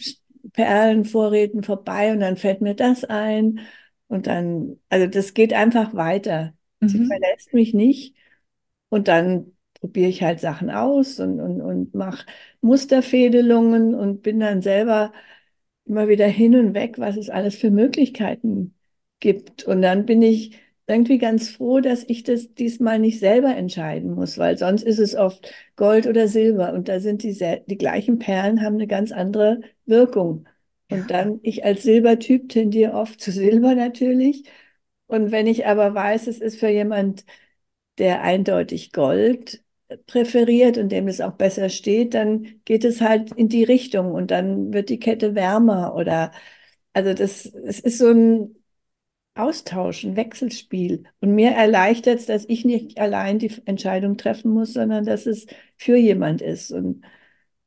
Perlenvorräten 0.53 1.63
vorbei 1.63 2.13
und 2.13 2.21
dann 2.21 2.37
fällt 2.37 2.61
mir 2.61 2.75
das 2.75 3.05
ein. 3.05 3.61
Und 4.09 4.27
dann, 4.27 4.81
also 4.89 5.07
das 5.07 5.35
geht 5.35 5.53
einfach 5.53 5.95
weiter. 5.95 6.55
Mhm. 6.81 6.89
Sie 6.89 7.07
verlässt 7.07 7.53
mich 7.53 7.75
nicht. 7.75 8.15
Und 8.89 9.09
dann 9.09 9.56
probiere 9.81 10.09
ich 10.11 10.23
halt 10.23 10.41
Sachen 10.41 10.71
aus 10.71 11.21
und, 11.21 11.41
und, 11.41 11.61
und 11.61 11.95
mache 11.95 12.27
Musterfädelungen 12.61 13.95
und 13.95 14.23
bin 14.23 14.41
dann 14.41 14.63
selber 14.63 15.13
immer 15.85 16.09
wieder 16.09 16.27
hin 16.27 16.55
und 16.57 16.75
weg, 16.75 16.99
was 16.99 17.17
es 17.17 17.31
alles 17.31 17.57
für 17.57 17.71
Möglichkeiten 17.71 18.75
gibt. 19.21 19.65
Und 19.65 19.83
dann 19.83 20.07
bin 20.07 20.23
ich 20.23 20.59
irgendwie 20.87 21.19
ganz 21.19 21.51
froh, 21.51 21.81
dass 21.81 22.05
ich 22.09 22.23
das 22.23 22.55
diesmal 22.55 22.99
nicht 22.99 23.19
selber 23.19 23.57
entscheiden 23.57 24.15
muss, 24.15 24.39
weil 24.39 24.57
sonst 24.59 24.83
ist 24.85 24.99
es 24.99 25.15
oft 25.17 25.53
Gold 25.77 26.07
oder 26.07 26.29
Silber 26.29 26.73
und 26.75 26.89
da 26.89 27.01
sind 27.01 27.23
die, 27.23 27.33
die 27.67 27.79
gleichen 27.79 28.19
Perlen 28.19 28.63
haben 28.63 28.77
eine 28.77 28.87
ganz 28.87 29.13
andere 29.13 29.61
Wirkung. 29.85 30.47
Und 30.89 31.11
dann, 31.11 31.41
ich 31.43 31.65
als 31.65 31.83
Silbertyp 31.83 32.49
tendiere 32.49 32.93
oft 32.95 33.21
zu 33.21 33.33
Silber 33.33 33.75
natürlich. 33.75 34.45
Und 35.09 35.33
wenn 35.33 35.47
ich 35.49 35.67
aber 35.67 35.95
weiß, 35.95 36.27
es 36.29 36.39
ist 36.41 36.59
für 36.61 36.69
jemand, 36.69 37.25
der 37.99 38.23
eindeutig 38.23 38.93
Gold 38.93 39.63
präferiert 40.07 40.79
und 40.79 40.91
dem 40.91 41.09
es 41.09 41.21
auch 41.21 41.33
besser 41.35 41.69
steht, 41.69 42.15
dann 42.15 42.61
geht 42.65 42.85
es 42.85 43.01
halt 43.01 43.33
in 43.33 43.49
die 43.49 43.65
Richtung 43.65 44.13
und 44.13 44.31
dann 44.31 44.73
wird 44.73 44.89
die 44.91 44.99
Kette 44.99 45.35
wärmer 45.35 45.95
oder 45.95 46.33
also 46.93 47.15
das, 47.15 47.47
es 47.47 47.81
ist 47.81 47.99
so 47.99 48.09
ein 48.11 48.57
Austausch, 49.35 50.05
ein 50.05 50.17
Wechselspiel. 50.17 51.05
Und 51.21 51.35
mir 51.35 51.51
erleichtert 51.53 52.21
es, 52.21 52.27
dass 52.27 52.47
ich 52.49 52.65
nicht 52.65 52.99
allein 52.99 53.39
die 53.39 53.53
Entscheidung 53.67 54.17
treffen 54.17 54.51
muss, 54.53 54.73
sondern 54.75 55.05
dass 55.05 55.27
es 55.27 55.47
für 55.77 55.97
jemand 55.97 56.41
ist. 56.43 56.73
Und 56.73 57.05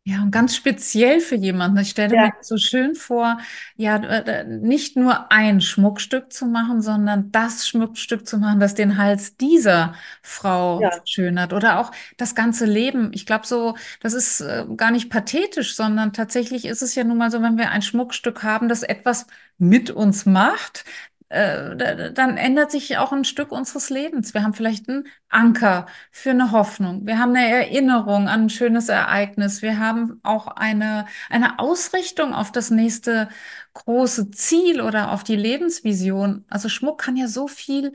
ja, 0.05 0.23
und 0.23 0.31
ganz 0.31 0.55
speziell 0.55 1.19
für 1.19 1.35
jemanden. 1.35 1.77
Ich 1.77 1.91
stelle 1.91 2.15
ja. 2.15 2.21
mir 2.23 2.33
so 2.41 2.57
schön 2.57 2.95
vor, 2.95 3.37
ja, 3.75 3.97
äh, 3.97 4.43
nicht 4.45 4.95
nur 4.95 5.31
ein 5.31 5.61
Schmuckstück 5.61 6.33
zu 6.33 6.47
machen, 6.47 6.81
sondern 6.81 7.31
das 7.31 7.67
Schmuckstück 7.67 8.25
zu 8.25 8.39
machen, 8.39 8.59
das 8.59 8.73
den 8.73 8.97
Hals 8.97 9.37
dieser 9.37 9.93
Frau 10.23 10.81
ja. 10.81 10.89
schönert 11.05 11.53
oder 11.53 11.79
auch 11.79 11.91
das 12.17 12.33
ganze 12.33 12.65
Leben. 12.65 13.11
Ich 13.13 13.27
glaube 13.27 13.45
so, 13.45 13.75
das 13.99 14.13
ist 14.13 14.41
äh, 14.41 14.65
gar 14.75 14.89
nicht 14.89 15.11
pathetisch, 15.11 15.75
sondern 15.75 16.11
tatsächlich 16.11 16.65
ist 16.65 16.81
es 16.81 16.95
ja 16.95 17.03
nun 17.03 17.17
mal 17.17 17.29
so, 17.29 17.43
wenn 17.43 17.57
wir 17.57 17.69
ein 17.69 17.83
Schmuckstück 17.83 18.41
haben, 18.41 18.67
das 18.67 18.81
etwas 18.81 19.27
mit 19.59 19.91
uns 19.91 20.25
macht, 20.25 20.85
äh, 21.29 22.11
dann 22.13 22.37
ändert 22.37 22.71
sich 22.71 22.97
auch 22.97 23.11
ein 23.11 23.23
Stück 23.23 23.51
unseres 23.51 23.89
Lebens. 23.89 24.33
Wir 24.33 24.43
haben 24.43 24.53
vielleicht 24.53 24.89
einen 24.89 25.07
Anker 25.29 25.85
für 26.11 26.31
eine 26.31 26.51
Hoffnung. 26.51 27.05
Wir 27.05 27.19
haben 27.19 27.35
eine 27.35 27.47
Erinnerung 27.49 28.27
an 28.27 28.43
ein 28.43 28.49
schönes 28.49 28.89
Ereignis. 28.89 29.61
Wir 29.61 29.79
haben 29.79 30.19
auch 30.23 30.47
eine, 30.47 31.05
eine 31.29 31.59
Ausrichtung 31.59 32.33
auf 32.33 32.51
das 32.51 32.71
nächste 32.71 33.29
große 33.73 34.31
Ziel 34.31 34.81
oder 34.81 35.11
auf 35.11 35.23
die 35.23 35.35
Lebensvision. 35.35 36.45
Also 36.49 36.69
Schmuck 36.69 36.99
kann 37.01 37.15
ja 37.15 37.27
so 37.27 37.47
viel 37.47 37.93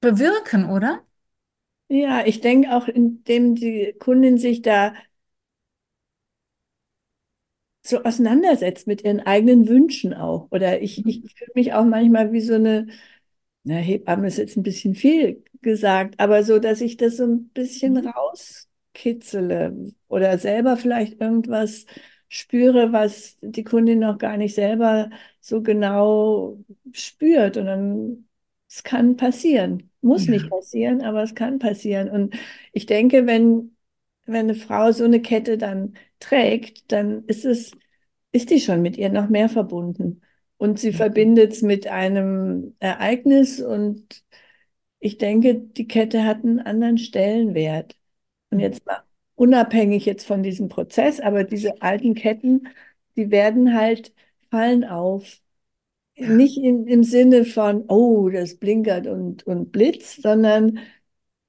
bewirken, 0.00 0.70
oder? 0.70 1.04
Ja, 1.88 2.24
ich 2.26 2.40
denke 2.40 2.72
auch, 2.74 2.88
indem 2.88 3.54
die 3.54 3.94
Kundin 3.98 4.38
sich 4.38 4.62
da 4.62 4.94
so 7.88 8.02
auseinandersetzt 8.02 8.86
mit 8.86 9.04
ihren 9.04 9.20
eigenen 9.20 9.68
Wünschen 9.68 10.14
auch. 10.14 10.48
Oder 10.50 10.82
ich, 10.82 11.06
ich 11.06 11.22
mhm. 11.22 11.28
fühle 11.28 11.50
mich 11.54 11.72
auch 11.74 11.84
manchmal 11.84 12.32
wie 12.32 12.40
so 12.40 12.54
eine, 12.54 12.88
na, 13.64 13.76
Hebamme 13.76 14.28
ist 14.28 14.38
jetzt 14.38 14.56
ein 14.56 14.62
bisschen 14.62 14.94
viel 14.94 15.44
gesagt, 15.62 16.20
aber 16.20 16.44
so, 16.44 16.58
dass 16.58 16.80
ich 16.80 16.96
das 16.96 17.16
so 17.16 17.24
ein 17.24 17.48
bisschen 17.50 17.94
mhm. 17.94 18.08
rauskitzele 18.08 19.92
oder 20.08 20.38
selber 20.38 20.76
vielleicht 20.76 21.20
irgendwas 21.20 21.86
spüre, 22.28 22.92
was 22.92 23.36
die 23.40 23.64
Kundin 23.64 24.00
noch 24.00 24.18
gar 24.18 24.36
nicht 24.36 24.54
selber 24.54 25.10
so 25.40 25.62
genau 25.62 26.58
spürt. 26.92 27.56
Und 27.56 27.66
dann, 27.66 28.28
es 28.68 28.82
kann 28.82 29.16
passieren. 29.16 29.90
Muss 30.00 30.26
ja. 30.26 30.32
nicht 30.32 30.50
passieren, 30.50 31.02
aber 31.02 31.22
es 31.22 31.34
kann 31.34 31.58
passieren. 31.58 32.10
Und 32.10 32.36
ich 32.72 32.86
denke, 32.86 33.26
wenn 33.26 33.75
wenn 34.26 34.50
eine 34.50 34.54
Frau 34.54 34.92
so 34.92 35.04
eine 35.04 35.22
Kette 35.22 35.58
dann 35.58 35.94
trägt, 36.20 36.92
dann 36.92 37.24
ist 37.26 37.44
es, 37.44 37.72
ist 38.32 38.50
die 38.50 38.60
schon 38.60 38.82
mit 38.82 38.96
ihr 38.96 39.10
noch 39.10 39.28
mehr 39.28 39.48
verbunden. 39.48 40.22
Und 40.58 40.78
sie 40.78 40.90
mhm. 40.90 40.96
verbindet 40.96 41.52
es 41.52 41.62
mit 41.62 41.86
einem 41.86 42.74
Ereignis 42.80 43.60
und 43.60 44.24
ich 44.98 45.18
denke, 45.18 45.54
die 45.56 45.86
Kette 45.86 46.24
hat 46.24 46.44
einen 46.44 46.60
anderen 46.60 46.98
Stellenwert. 46.98 47.96
Und 48.50 48.60
jetzt 48.60 48.84
mal 48.86 49.02
unabhängig 49.34 50.06
jetzt 50.06 50.26
von 50.26 50.42
diesem 50.42 50.68
Prozess, 50.68 51.20
aber 51.20 51.44
diese 51.44 51.82
alten 51.82 52.14
Ketten, 52.14 52.68
die 53.16 53.30
werden 53.30 53.74
halt 53.74 54.14
fallen 54.50 54.84
auf. 54.84 55.40
Nicht 56.16 56.56
in, 56.58 56.86
im 56.86 57.04
Sinne 57.04 57.44
von, 57.44 57.84
oh, 57.88 58.30
das 58.30 58.56
blinkert 58.56 59.06
und, 59.06 59.46
und 59.46 59.70
blitzt, 59.72 60.22
sondern 60.22 60.78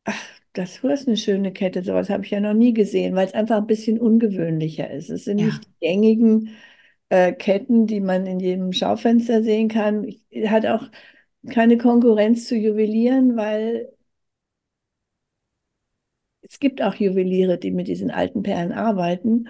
ach, 0.04 0.37
das 0.58 0.80
ist 0.84 1.08
eine 1.08 1.18
schöne 1.18 1.52
Kette, 1.54 1.84
sowas 1.84 2.10
habe 2.10 2.26
ich 2.26 2.32
ja 2.32 2.40
noch 2.40 2.54
nie 2.54 2.74
gesehen, 2.74 3.16
weil 3.16 3.28
es 3.28 3.34
einfach 3.34 3.58
ein 3.58 3.68
bisschen 3.68 4.00
ungewöhnlicher 4.00 4.90
ist. 4.90 5.10
Es 5.10 5.26
sind 5.26 5.40
ja. 5.40 5.46
nicht 5.46 5.66
die 5.66 5.86
gängigen 5.86 6.50
äh, 7.10 7.34
Ketten, 7.34 7.88
die 7.88 8.02
man 8.02 8.26
in 8.26 8.40
jedem 8.40 8.74
Schaufenster 8.74 9.44
sehen 9.44 9.68
kann. 9.70 10.08
Hat 10.48 10.66
auch 10.66 10.90
keine 11.50 11.78
Konkurrenz 11.78 12.48
zu 12.48 12.56
Juwelieren, 12.56 13.36
weil 13.38 13.90
es 16.42 16.60
gibt 16.60 16.82
auch 16.82 16.96
Juweliere, 16.96 17.58
die 17.58 17.72
mit 17.72 17.88
diesen 17.88 18.10
alten 18.10 18.42
Perlen 18.42 18.72
arbeiten. 18.72 19.50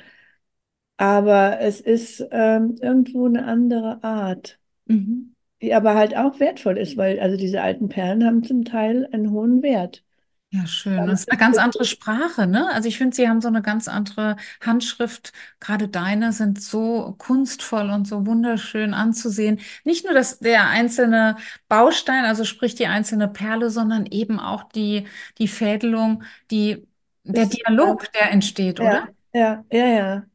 Aber 0.97 1.59
es 1.61 1.79
ist 1.79 2.25
ähm, 2.31 2.75
irgendwo 2.81 3.27
eine 3.27 3.45
andere 3.45 4.03
Art, 4.03 4.59
mhm. 4.85 5.35
die 5.61 5.73
aber 5.73 5.95
halt 5.95 6.17
auch 6.17 6.39
wertvoll 6.39 6.77
ist, 6.77 6.97
weil 6.97 7.19
also 7.19 7.37
diese 7.37 7.61
alten 7.61 7.87
Perlen 7.87 8.25
haben 8.25 8.43
zum 8.43 8.65
Teil 8.65 9.07
einen 9.11 9.31
hohen 9.31 9.61
Wert. 9.61 10.03
Ja, 10.49 10.65
schön. 10.65 11.07
Das 11.07 11.21
ist 11.21 11.31
eine 11.31 11.37
ganz 11.37 11.57
andere 11.57 11.83
Sprache, 11.83 12.47
ne? 12.47 12.71
Also 12.71 12.87
ich 12.87 12.97
finde, 12.97 13.13
Sie 13.15 13.27
haben 13.27 13.41
so 13.41 13.49
eine 13.49 13.61
ganz 13.61 13.89
andere 13.89 14.37
Handschrift. 14.61 15.33
Gerade 15.59 15.89
deine 15.89 16.31
sind 16.31 16.61
so 16.61 17.15
kunstvoll 17.17 17.89
und 17.89 18.07
so 18.07 18.25
wunderschön 18.25 18.93
anzusehen. 18.93 19.59
Nicht 19.83 20.05
nur 20.05 20.13
das, 20.13 20.39
der 20.39 20.69
einzelne 20.69 21.35
Baustein, 21.67 22.23
also 22.23 22.45
sprich 22.45 22.75
die 22.75 22.87
einzelne 22.87 23.27
Perle, 23.27 23.69
sondern 23.69 24.05
eben 24.05 24.39
auch 24.39 24.63
die, 24.63 25.05
die 25.37 25.49
Fädelung, 25.49 26.23
die, 26.49 26.87
der 27.23 27.47
Dialog, 27.47 28.11
der 28.13 28.31
entsteht, 28.31 28.79
ja, 28.79 28.85
oder? 28.87 29.07
Ja, 29.33 29.65
ja, 29.69 29.85
ja. 29.87 30.25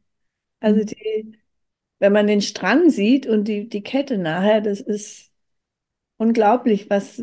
Also 0.59 0.81
mhm. 0.81 0.85
die, 0.85 1.39
wenn 1.97 2.13
man 2.13 2.27
den 2.27 2.41
Strang 2.41 2.91
sieht 2.91 3.25
und 3.25 3.45
die, 3.45 3.67
die 3.67 3.81
Kette 3.81 4.19
nachher, 4.19 4.61
das 4.61 4.79
ist 4.79 5.31
unglaublich, 6.17 6.89
was, 6.91 7.19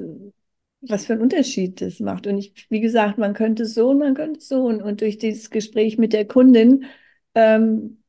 was 0.83 1.07
für 1.07 1.15
einen 1.15 1.23
Unterschied 1.23 1.81
das 1.81 2.01
macht. 2.01 2.27
Und 2.27 2.39
ich, 2.39 2.67
wie 2.71 2.81
gesagt, 2.81 3.19
man 3.19 3.35
könnte 3.35 3.67
so 3.67 3.91
und 3.91 3.99
man 3.99 4.15
könnte 4.15 4.41
so. 4.41 4.65
Und, 4.65 4.83
und 4.83 5.01
durch 5.01 5.19
dieses 5.19 5.51
Gespräch 5.51 5.99
mit 5.99 6.13
der 6.13 6.27
Kundin 6.27 6.87
ähm, 7.35 8.03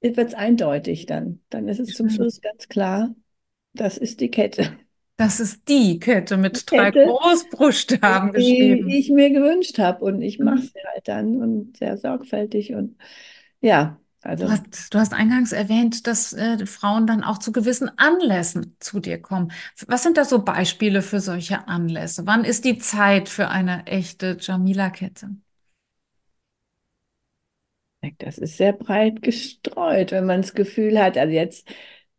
wird 0.00 0.18
es 0.18 0.34
eindeutig 0.34 1.06
dann. 1.06 1.40
Dann 1.50 1.68
ist 1.68 1.80
es 1.80 1.94
zum 1.94 2.10
Schluss 2.10 2.40
ganz 2.40 2.68
klar, 2.68 3.14
das 3.72 3.96
ist 3.98 4.20
die 4.20 4.30
Kette. 4.30 4.76
Das 5.16 5.38
ist 5.38 5.68
die 5.68 6.00
Kette 6.00 6.36
mit 6.36 6.70
die 6.70 6.76
drei 6.76 6.90
Kette, 6.90 7.06
Großbuchstaben 7.06 8.32
die 8.32 8.38
geschrieben. 8.38 8.88
Die 8.88 8.98
ich 8.98 9.10
mir 9.10 9.30
gewünscht 9.30 9.78
habe. 9.78 10.04
Und 10.04 10.22
ich 10.22 10.40
mache 10.40 10.62
sie 10.62 10.80
halt 10.92 11.06
dann 11.06 11.40
und 11.40 11.76
sehr 11.76 11.96
sorgfältig. 11.96 12.74
Und 12.74 12.96
ja, 13.60 14.00
also, 14.24 14.46
du, 14.46 14.50
hast, 14.52 14.94
du 14.94 14.98
hast 14.98 15.12
eingangs 15.14 15.52
erwähnt, 15.52 16.06
dass 16.06 16.32
äh, 16.32 16.66
Frauen 16.66 17.06
dann 17.06 17.22
auch 17.24 17.38
zu 17.38 17.52
gewissen 17.52 17.90
Anlässen 17.98 18.76
zu 18.80 19.00
dir 19.00 19.20
kommen. 19.20 19.52
Was 19.86 20.02
sind 20.02 20.16
da 20.16 20.24
so 20.24 20.42
Beispiele 20.44 21.02
für 21.02 21.20
solche 21.20 21.68
Anlässe? 21.68 22.26
Wann 22.26 22.44
ist 22.44 22.64
die 22.64 22.78
Zeit 22.78 23.28
für 23.28 23.48
eine 23.48 23.86
echte 23.86 24.36
Jamila-Kette? 24.40 25.30
Das 28.18 28.36
ist 28.38 28.58
sehr 28.58 28.72
breit 28.74 29.22
gestreut, 29.22 30.12
wenn 30.12 30.26
man 30.26 30.42
das 30.42 30.52
Gefühl 30.54 30.98
hat, 31.02 31.16
also 31.16 31.32
jetzt 31.32 31.66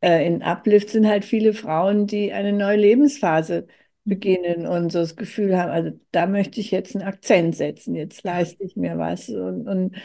äh, 0.01 0.25
in 0.25 0.41
Uplift 0.41 0.89
sind 0.89 1.05
halt 1.07 1.23
viele 1.25 1.53
Frauen, 1.53 2.07
die 2.07 2.33
eine 2.33 2.53
neue 2.53 2.77
Lebensphase 2.77 3.67
beginnen 4.03 4.65
und 4.65 4.91
so 4.91 4.99
das 4.99 5.15
Gefühl 5.15 5.55
haben, 5.57 5.69
also 5.71 5.91
da 6.11 6.25
möchte 6.25 6.59
ich 6.59 6.71
jetzt 6.71 6.95
einen 6.95 7.07
Akzent 7.07 7.55
setzen, 7.55 7.93
jetzt 7.95 8.23
leiste 8.23 8.63
ich 8.63 8.75
mir 8.75 8.97
was 8.97 9.29
und, 9.29 9.67
und 9.67 9.95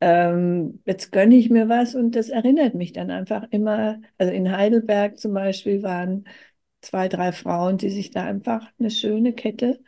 ähm, 0.00 0.80
jetzt 0.86 1.12
gönne 1.12 1.36
ich 1.36 1.50
mir 1.50 1.68
was 1.68 1.94
und 1.94 2.12
das 2.16 2.28
erinnert 2.28 2.74
mich 2.74 2.92
dann 2.92 3.10
einfach 3.10 3.44
immer. 3.50 4.00
Also 4.18 4.32
in 4.32 4.50
Heidelberg 4.52 5.18
zum 5.18 5.34
Beispiel 5.34 5.82
waren 5.82 6.26
zwei, 6.82 7.08
drei 7.08 7.32
Frauen, 7.32 7.78
die 7.78 7.90
sich 7.90 8.10
da 8.10 8.24
einfach 8.24 8.70
eine 8.78 8.90
schöne 8.90 9.32
Kette 9.34 9.80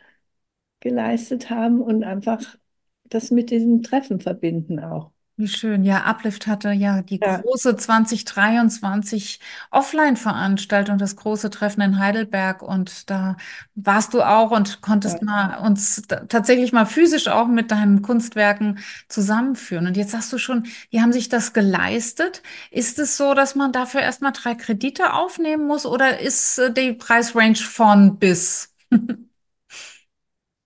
geleistet 0.81 1.49
haben 1.51 1.81
und 1.81 2.03
einfach 2.03 2.57
das 3.05 3.31
mit 3.31 3.51
diesem 3.51 3.83
Treffen 3.83 4.19
verbinden 4.21 4.79
auch. 4.79 5.11
Wie 5.41 5.47
schön. 5.47 5.83
Ja, 5.83 6.03
Uplift 6.03 6.45
hatte 6.45 6.71
ja 6.71 7.01
die 7.01 7.19
ja. 7.19 7.37
große 7.37 7.75
2023 7.75 9.39
Offline-Veranstaltung, 9.71 10.99
das 10.99 11.15
große 11.15 11.49
Treffen 11.49 11.81
in 11.81 11.97
Heidelberg. 11.97 12.61
Und 12.61 13.09
da 13.09 13.37
warst 13.73 14.13
du 14.13 14.21
auch 14.21 14.51
und 14.51 14.81
konntest 14.81 15.17
ja. 15.17 15.25
mal 15.25 15.57
uns 15.65 16.03
tatsächlich 16.29 16.73
mal 16.73 16.85
physisch 16.85 17.27
auch 17.27 17.47
mit 17.47 17.71
deinen 17.71 18.03
Kunstwerken 18.03 18.77
zusammenführen. 19.09 19.87
Und 19.87 19.97
jetzt 19.97 20.11
sagst 20.11 20.31
du 20.31 20.37
schon, 20.37 20.67
die 20.91 21.01
haben 21.01 21.11
sich 21.11 21.27
das 21.27 21.53
geleistet. 21.53 22.43
Ist 22.69 22.99
es 22.99 23.17
so, 23.17 23.33
dass 23.33 23.55
man 23.55 23.71
dafür 23.71 24.01
erstmal 24.01 24.33
drei 24.33 24.53
Kredite 24.53 25.13
aufnehmen 25.13 25.65
muss 25.65 25.87
oder 25.87 26.19
ist 26.19 26.59
äh, 26.59 26.71
die 26.71 26.93
Preisrange 26.93 27.55
von 27.55 28.19
bis? 28.19 28.75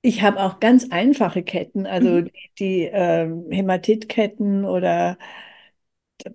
ich 0.05 0.21
habe 0.21 0.41
auch 0.43 0.59
ganz 0.59 0.89
einfache 0.91 1.43
Ketten, 1.43 1.85
also 1.87 2.21
Mhm. 2.21 2.23
die, 2.23 2.31
die 2.59 2.81
ähm, 2.91 3.45
Hämatitketten 3.51 4.65
oder 4.65 5.17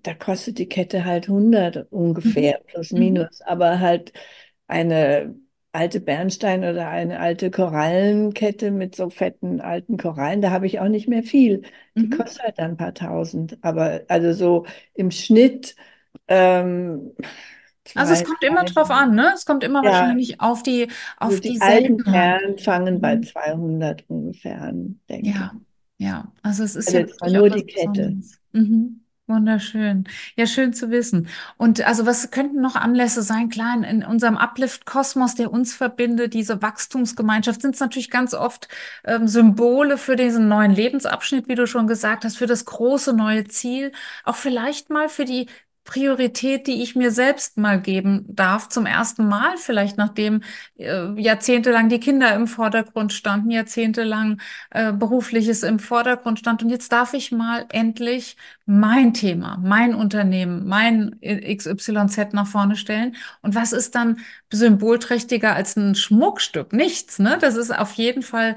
da, 0.03 0.13
kostet 0.13 0.57
die 0.59 0.67
Kette 0.69 1.05
halt 1.05 1.27
100 1.27 1.91
Mhm. 2.23 2.45
ungefähr, 2.45 2.59
plus 2.67 2.93
Mhm. 2.93 2.95
minus, 2.95 3.41
aber 3.41 3.79
halt 3.79 4.13
eine 4.67 5.35
alte 5.73 6.01
Bernstein 6.01 6.63
oder 6.63 6.89
eine 6.89 7.19
alte 7.19 7.49
Korallenkette 7.51 8.71
mit 8.71 8.95
so 8.95 9.09
fetten 9.09 9.61
alten 9.61 9.97
Korallen, 9.97 10.41
da 10.41 10.51
habe 10.51 10.67
ich 10.67 10.79
auch 10.79 10.87
nicht 10.89 11.07
mehr 11.07 11.23
viel. 11.23 11.61
Die 12.01 12.09
Mhm. 12.09 12.09
kostet 12.09 12.43
halt 12.43 12.59
dann 12.59 12.71
ein 12.71 12.77
paar 12.77 12.93
tausend, 12.93 13.57
aber 13.63 14.01
also 14.09 14.33
so 14.33 14.65
im 14.93 15.11
Schnitt 15.11 15.75
ähm, 16.27 17.13
Also 17.95 18.13
es 18.13 18.23
kommt 18.23 18.43
immer 18.43 18.63
drauf 18.63 18.89
an, 18.91 19.15
ne? 19.15 19.31
Es 19.35 19.45
kommt 19.45 19.63
immer 19.63 19.83
ja, 19.83 19.85
wahrscheinlich 19.85 20.39
auf 20.41 20.63
die, 20.63 20.89
also 21.23 21.39
auf 21.39 21.41
die 21.41 21.55
die 21.55 21.59
alten. 21.59 21.97
Perlen 22.03 22.57
fangen 22.59 23.01
bei 23.01 23.17
Mhm. 23.17 23.21
200 23.21 24.03
ungefähr 24.09 24.61
an, 24.61 24.99
denke 25.09 25.39
Ja, 25.39 25.43
ich. 25.43 25.55
ja. 25.97 26.31
Also 26.41 26.63
es 26.63 26.75
ist 26.75 26.91
Also 26.91 26.93
ja 26.93 27.05
nur 27.23 27.49
die 27.49 27.65
Kette. 27.65 28.17
Mhm. 28.53 29.05
Wunderschön. 29.27 30.05
Ja, 30.35 30.45
schön 30.45 30.73
zu 30.73 30.89
wissen. 30.91 31.29
Und 31.57 31.79
also 31.87 32.05
was 32.05 32.31
könnten 32.31 32.59
noch 32.59 32.75
Anlässe 32.75 33.21
sein? 33.21 33.47
Klar, 33.49 33.75
in, 33.77 33.83
in 33.83 34.03
unserem 34.03 34.35
Uplift-Kosmos, 34.35 35.35
der 35.35 35.51
uns 35.53 35.73
verbindet, 35.73 36.33
diese 36.33 36.61
Wachstumsgemeinschaft, 36.61 37.61
sind 37.61 37.75
es 37.75 37.79
natürlich 37.79 38.09
ganz 38.09 38.33
oft 38.33 38.67
ähm, 39.05 39.27
Symbole 39.29 39.97
für 39.97 40.17
diesen 40.17 40.49
neuen 40.49 40.71
Lebensabschnitt, 40.71 41.47
wie 41.47 41.55
du 41.55 41.65
schon 41.65 41.87
gesagt 41.87 42.25
hast, 42.25 42.37
für 42.37 42.47
das 42.47 42.65
große 42.65 43.13
neue 43.13 43.45
Ziel. 43.45 43.93
Auch 44.25 44.35
vielleicht 44.35 44.89
mal 44.89 45.07
für 45.07 45.23
die 45.25 45.47
Priorität, 45.83 46.67
die 46.67 46.83
ich 46.83 46.95
mir 46.95 47.11
selbst 47.11 47.57
mal 47.57 47.81
geben 47.81 48.25
darf, 48.27 48.69
zum 48.69 48.85
ersten 48.85 49.27
Mal, 49.27 49.57
vielleicht 49.57 49.97
nachdem 49.97 50.43
äh, 50.77 51.19
jahrzehntelang 51.19 51.89
die 51.89 51.99
Kinder 51.99 52.35
im 52.35 52.47
Vordergrund 52.47 53.13
standen, 53.13 53.49
jahrzehntelang 53.49 54.39
äh, 54.69 54.93
Berufliches 54.93 55.63
im 55.63 55.79
Vordergrund 55.79 56.39
stand. 56.39 56.61
Und 56.63 56.69
jetzt 56.69 56.91
darf 56.91 57.13
ich 57.13 57.31
mal 57.31 57.65
endlich 57.69 58.37
mein 58.65 59.13
Thema, 59.13 59.57
mein 59.63 59.95
Unternehmen, 59.95 60.67
mein 60.67 61.19
XYZ 61.21 62.33
nach 62.33 62.47
vorne 62.47 62.75
stellen. 62.75 63.15
Und 63.41 63.55
was 63.55 63.73
ist 63.73 63.95
dann 63.95 64.19
symbolträchtiger 64.51 65.55
als 65.55 65.75
ein 65.75 65.95
Schmuckstück? 65.95 66.73
Nichts, 66.73 67.19
ne? 67.19 67.37
Das 67.41 67.55
ist 67.55 67.71
auf 67.77 67.93
jeden 67.93 68.21
Fall 68.21 68.55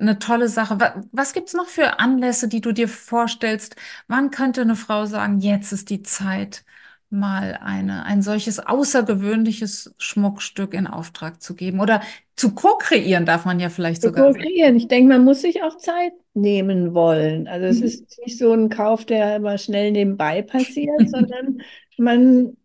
eine 0.00 0.18
tolle 0.18 0.48
Sache. 0.48 0.80
Was, 0.80 0.92
was 1.12 1.32
gibt's 1.34 1.54
noch 1.54 1.66
für 1.68 1.98
Anlässe, 2.00 2.48
die 2.48 2.60
du 2.60 2.72
dir 2.72 2.88
vorstellst? 2.88 3.76
Wann 4.08 4.30
könnte 4.30 4.62
eine 4.62 4.76
Frau 4.76 5.06
sagen, 5.06 5.40
jetzt 5.40 5.72
ist 5.72 5.90
die 5.90 6.02
Zeit, 6.02 6.64
mal 7.10 7.58
eine, 7.62 8.04
ein 8.04 8.22
solches 8.22 8.60
außergewöhnliches 8.60 9.94
Schmuckstück 9.98 10.74
in 10.74 10.86
Auftrag 10.86 11.42
zu 11.42 11.54
geben? 11.56 11.80
Oder 11.80 12.02
zu 12.36 12.54
co-kreieren, 12.54 13.26
darf 13.26 13.44
man 13.44 13.60
ja 13.60 13.68
vielleicht 13.70 14.02
Zu 14.02 14.10
sogar 14.10 14.30
sagen. 14.32 14.50
ko-kreieren. 14.52 14.76
Ich 14.76 14.88
denke, 14.88 15.08
man 15.10 15.24
muss 15.24 15.42
sich 15.42 15.62
auch 15.62 15.76
Zeit 15.76 16.12
nehmen 16.34 16.94
wollen. 16.94 17.46
Also 17.48 17.66
es 17.66 17.80
Mhm. 17.80 17.82
ist 17.82 18.18
nicht 18.24 18.38
so 18.38 18.52
ein 18.52 18.70
Kauf, 18.70 19.04
der 19.04 19.36
immer 19.36 19.58
schnell 19.58 19.92
nebenbei 19.92 20.40
passiert, 20.42 21.08
sondern 21.08 21.60
man, 21.98 22.56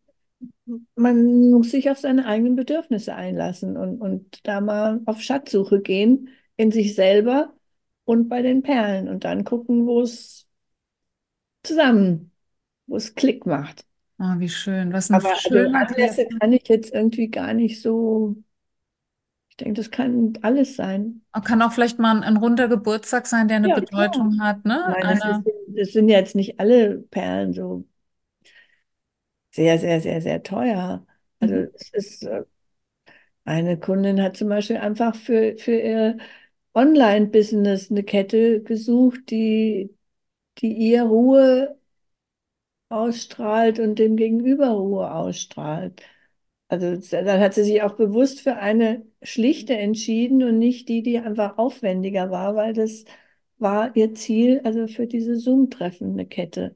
man 0.95 1.49
muss 1.51 1.71
sich 1.71 1.89
auf 1.89 1.97
seine 1.99 2.25
eigenen 2.25 2.55
Bedürfnisse 2.55 3.15
einlassen 3.15 3.77
und, 3.77 4.01
und 4.01 4.39
da 4.47 4.61
mal 4.61 5.01
auf 5.05 5.21
Schatzsuche 5.21 5.81
gehen 5.81 6.29
in 6.57 6.71
sich 6.71 6.95
selber 6.95 7.53
und 8.05 8.29
bei 8.29 8.41
den 8.41 8.61
Perlen 8.63 9.07
und 9.09 9.23
dann 9.25 9.43
gucken, 9.43 9.85
wo 9.87 10.01
es 10.01 10.47
zusammen, 11.63 12.31
wo 12.87 12.95
es 12.97 13.15
Klick 13.15 13.45
macht. 13.45 13.85
Ah, 14.17 14.35
wie 14.39 14.49
schön. 14.49 14.91
Was 14.93 15.09
ein 15.09 15.15
Aber 15.15 15.29
also 15.43 15.49
schöner 15.49 15.87
Anlässe 15.89 16.25
Kreativ. 16.25 16.39
kann 16.39 16.53
ich 16.53 16.67
jetzt 16.67 16.93
irgendwie 16.93 17.29
gar 17.29 17.53
nicht 17.53 17.81
so, 17.81 18.35
ich 19.49 19.57
denke, 19.57 19.73
das 19.81 19.89
kann 19.91 20.37
alles 20.41 20.75
sein. 20.75 21.21
Kann 21.43 21.61
auch 21.61 21.73
vielleicht 21.73 21.99
mal 21.99 22.15
ein, 22.15 22.23
ein 22.23 22.37
runder 22.37 22.67
Geburtstag 22.69 23.27
sein, 23.27 23.47
der 23.49 23.57
eine 23.57 23.69
Ja. 23.69 23.75
Bedeutung 23.75 24.39
hat, 24.41 24.63
Ich 24.63 24.65
ne? 24.65 24.95
meine, 24.95 25.07
das 25.09 25.25
ist, 25.25 25.41
das 25.67 25.91
sind 25.93 26.09
ja 26.09 26.19
jetzt 26.19 26.35
nicht 26.35 26.59
alle 26.59 26.99
Perlen 27.11 27.53
so 27.53 27.85
sehr, 29.51 29.79
sehr, 29.79 30.01
sehr, 30.01 30.21
sehr 30.21 30.43
teuer. 30.43 31.05
Also 31.39 31.55
mhm. 31.55 31.69
es 31.73 31.89
ist, 31.93 32.23
äh, 32.23 32.43
eine 33.45 33.79
Kundin 33.79 34.21
hat 34.21 34.37
zum 34.37 34.49
Beispiel 34.49 34.77
einfach 34.77 35.15
für, 35.15 35.57
für 35.57 35.73
ihr 35.79 36.17
Online-Business 36.75 37.91
eine 37.91 38.03
Kette 38.03 38.61
gesucht, 38.63 39.29
die, 39.31 39.95
die 40.59 40.73
ihr 40.73 41.03
Ruhe 41.03 41.79
ausstrahlt 42.89 43.79
und 43.79 43.99
dem 43.99 44.15
Gegenüber 44.17 44.69
Ruhe 44.69 45.11
ausstrahlt. 45.13 46.01
Also 46.67 46.97
dann 47.11 47.39
hat 47.39 47.53
sie 47.53 47.63
sich 47.63 47.83
auch 47.83 47.95
bewusst 47.95 48.41
für 48.41 48.55
eine 48.57 49.05
schlichte 49.21 49.75
entschieden 49.77 50.43
und 50.43 50.57
nicht 50.59 50.89
die, 50.89 51.03
die 51.03 51.19
einfach 51.19 51.57
aufwendiger 51.57 52.31
war, 52.31 52.55
weil 52.55 52.73
das 52.73 53.05
war 53.57 53.95
ihr 53.95 54.15
Ziel, 54.15 54.61
also 54.63 54.87
für 54.87 55.07
diese 55.07 55.37
Zoom-Treffen 55.37 56.11
eine 56.11 56.25
Kette. 56.25 56.75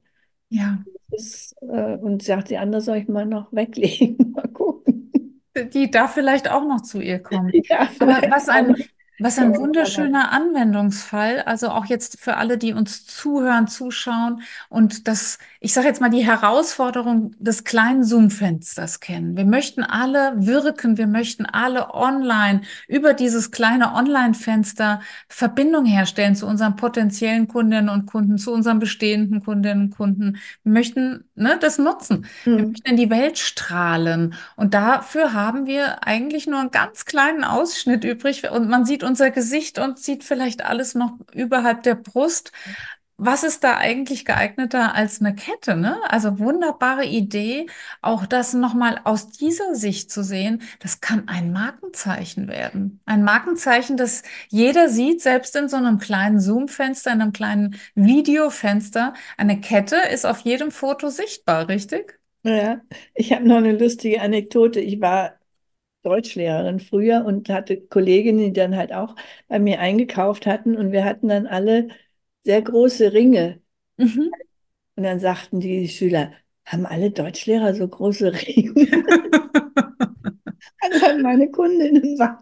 ja, 0.49 0.83
ist, 1.11 1.55
äh, 1.61 1.97
und 1.97 2.23
sagt, 2.23 2.49
die 2.49 2.57
andere 2.57 2.81
soll 2.81 2.97
ich 2.97 3.07
mal 3.07 3.25
noch 3.25 3.51
weglegen. 3.53 4.31
Mal 4.33 4.47
gucken. 4.49 5.11
die 5.55 5.91
darf 5.91 6.13
vielleicht 6.13 6.49
auch 6.51 6.65
noch 6.65 6.81
zu 6.81 7.01
ihr 7.01 7.19
kommen. 7.19 7.51
Ja, 7.69 7.89
Aber 7.99 8.23
was 8.29 8.49
auch 8.49 8.53
ein, 8.53 8.67
noch. 8.67 8.77
Was 9.21 9.37
ein 9.37 9.57
wunderschöner 9.57 10.31
Anwendungsfall, 10.31 11.41
also 11.41 11.69
auch 11.69 11.85
jetzt 11.85 12.19
für 12.19 12.37
alle, 12.37 12.57
die 12.57 12.73
uns 12.73 13.05
zuhören, 13.05 13.67
zuschauen 13.67 14.41
und 14.69 15.07
das, 15.07 15.37
ich 15.59 15.73
sage 15.73 15.87
jetzt 15.87 16.01
mal, 16.01 16.09
die 16.09 16.25
Herausforderung 16.25 17.33
des 17.37 17.63
kleinen 17.65 18.03
Zoom-Fensters 18.03 18.99
kennen. 19.01 19.35
Wir 19.37 19.45
möchten 19.45 19.83
alle 19.83 20.33
wirken, 20.37 20.97
wir 20.97 21.07
möchten 21.07 21.45
alle 21.45 21.93
online 21.93 22.61
über 22.87 23.13
dieses 23.13 23.51
kleine 23.51 23.93
Online-Fenster 23.93 25.01
Verbindung 25.27 25.85
herstellen 25.85 26.35
zu 26.35 26.45
unseren 26.47 26.75
potenziellen 26.75 27.47
Kundinnen 27.47 27.89
und 27.89 28.05
Kunden, 28.05 28.37
zu 28.37 28.51
unseren 28.53 28.79
bestehenden 28.79 29.43
Kundinnen 29.43 29.85
und 29.85 29.89
Kunden. 29.97 30.37
Wir 30.63 30.71
möchten, 30.71 31.25
ne, 31.35 31.57
das 31.59 31.77
nutzen. 31.77 32.25
Wir 32.53 32.63
Hm. 32.63 32.69
möchten 32.69 32.87
in 32.89 32.97
die 32.97 33.09
Welt 33.09 33.37
strahlen. 33.37 34.33
Und 34.55 34.73
dafür 34.73 35.33
haben 35.33 35.65
wir 35.65 36.05
eigentlich 36.07 36.47
nur 36.47 36.59
einen 36.59 36.71
ganz 36.71 37.05
kleinen 37.05 37.43
Ausschnitt 37.43 38.03
übrig 38.03 38.49
und 38.49 38.69
man 38.69 38.85
sieht 38.85 39.03
unser 39.09 39.31
Gesicht 39.31 39.79
und 39.79 39.99
sieht 39.99 40.23
vielleicht 40.23 40.63
alles 40.65 40.95
noch 40.95 41.17
überhalb 41.33 41.83
der 41.83 41.95
Brust. 41.95 42.51
Was 43.21 43.43
ist 43.43 43.65
da 43.65 43.75
eigentlich 43.75 44.23
geeigneter 44.23 44.95
als 44.95 45.19
eine 45.19 45.35
Kette, 45.35 45.75
ne? 45.75 45.97
Also 46.07 46.39
wunderbare 46.39 47.03
Idee, 47.05 47.65
auch 48.01 48.25
das 48.25 48.53
nochmal 48.53 49.01
aus 49.03 49.27
dieser 49.27 49.75
Sicht 49.75 50.09
zu 50.09 50.23
sehen, 50.23 50.61
das 50.79 51.01
kann 51.01 51.27
ein 51.27 51.51
Markenzeichen 51.51 52.47
werden. 52.47 53.01
Ein 53.05 53.23
Markenzeichen, 53.23 53.97
das 53.97 54.23
jeder 54.47 54.87
sieht, 54.87 55.21
selbst 55.21 55.53
in 55.57 55.67
so 55.67 55.75
einem 55.75 55.97
kleinen 55.97 56.39
Zoom-Fenster, 56.39 57.11
in 57.11 57.21
einem 57.21 57.33
kleinen 57.33 57.75
Videofenster. 57.93 59.13
Eine 59.35 59.59
Kette 59.59 59.97
ist 60.13 60.25
auf 60.25 60.39
jedem 60.39 60.71
Foto 60.71 61.09
sichtbar, 61.09 61.67
richtig? 61.67 62.19
Ja, 62.43 62.79
ich 63.15 63.33
habe 63.33 63.45
noch 63.45 63.57
eine 63.57 63.77
lustige 63.77 64.21
Anekdote. 64.21 64.79
Ich 64.79 65.01
war 65.01 65.38
Deutschlehrerin 66.03 66.79
früher 66.79 67.25
und 67.25 67.49
hatte 67.49 67.81
Kolleginnen, 67.81 68.39
die 68.39 68.53
dann 68.53 68.75
halt 68.75 68.93
auch 68.93 69.15
bei 69.47 69.59
mir 69.59 69.79
eingekauft 69.79 70.45
hatten 70.45 70.75
und 70.77 70.91
wir 70.91 71.05
hatten 71.05 71.27
dann 71.27 71.47
alle 71.47 71.89
sehr 72.43 72.61
große 72.61 73.13
Ringe. 73.13 73.61
Mhm. 73.97 74.31
Und 74.95 75.03
dann 75.03 75.19
sagten 75.19 75.59
die 75.59 75.87
Schüler, 75.89 76.31
haben 76.65 76.85
alle 76.85 77.11
Deutschlehrer 77.11 77.73
so 77.73 77.87
große 77.87 78.33
Ringe? 78.33 78.73
Also 80.81 81.01
halt 81.05 81.21
meine 81.21 81.49
Kundinnen 81.51 82.17
waren. 82.19 82.39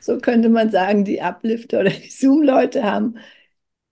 So 0.00 0.18
könnte 0.18 0.48
man 0.48 0.70
sagen, 0.70 1.04
die 1.04 1.20
Uplifter 1.20 1.80
oder 1.80 1.90
die 1.90 2.10
Zoom-Leute 2.10 2.82
haben 2.84 3.18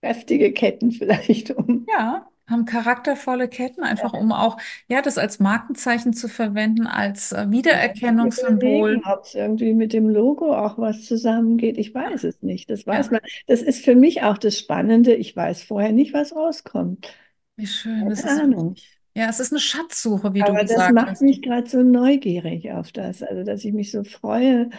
kräftige 0.03 0.53
Ketten 0.53 0.93
vielleicht 0.93 1.51
um. 1.53 1.87
Ja, 1.89 2.28
haben 2.49 2.65
charaktervolle 2.65 3.49
Ketten, 3.49 3.83
einfach 3.83 4.13
um 4.15 4.33
auch, 4.33 4.59
ja, 4.89 5.03
das 5.03 5.19
als 5.19 5.39
Markenzeichen 5.41 6.13
zu 6.15 6.29
verwenden, 6.29 6.87
als 6.87 7.33
äh, 7.33 7.51
Wiedererkennungssymbol. 7.51 9.03
ob 9.05 9.25
es 9.25 9.35
irgendwie 9.35 9.75
mit 9.75 9.93
dem 9.93 10.09
Logo 10.09 10.55
auch 10.55 10.79
was 10.79 11.05
zusammengeht. 11.05 11.79
Ich 11.79 11.95
weiß 11.95 12.25
es 12.25 12.43
nicht. 12.43 12.71
Das 12.71 12.87
weiß 12.87 13.11
Ja, 13.11 13.11
man. 13.11 13.21
Das 13.47 13.63
ist 13.63 13.85
für 13.85 13.95
mich 13.97 14.23
auch 14.23 14.39
das 14.39 14.59
Spannende. 14.59 15.15
Ich 15.15 15.35
weiß 15.37 15.63
vorher 15.63 15.93
nicht, 15.93 16.13
was 16.15 16.35
rauskommt. 16.35 17.09
wie 17.57 17.67
schön. 17.67 18.09
Das 18.09 18.25
Keine 18.25 18.25
ist 18.25 18.43
Ahnung. 18.45 18.77
ja, 19.17 19.29
es 19.31 19.41
ist 19.41 19.53
eine 19.53 19.61
Schatzsuche, 19.61 20.35
wie 20.35 20.45
du 20.45 20.57
Aber 20.57 20.65
das 20.65 20.89
gesagt 20.89 20.89
macht 20.89 21.07
hast. 21.07 21.21
mich 21.21 21.43
gerade 21.43 21.69
so 21.69 21.83
neugierig 21.83 22.71
auf 22.73 22.93
das. 22.93 23.23
Also, 23.23 23.45
dass 23.45 23.65
ich 23.65 23.73
mich 23.73 23.91
so 23.91 24.05
freue 24.05 24.71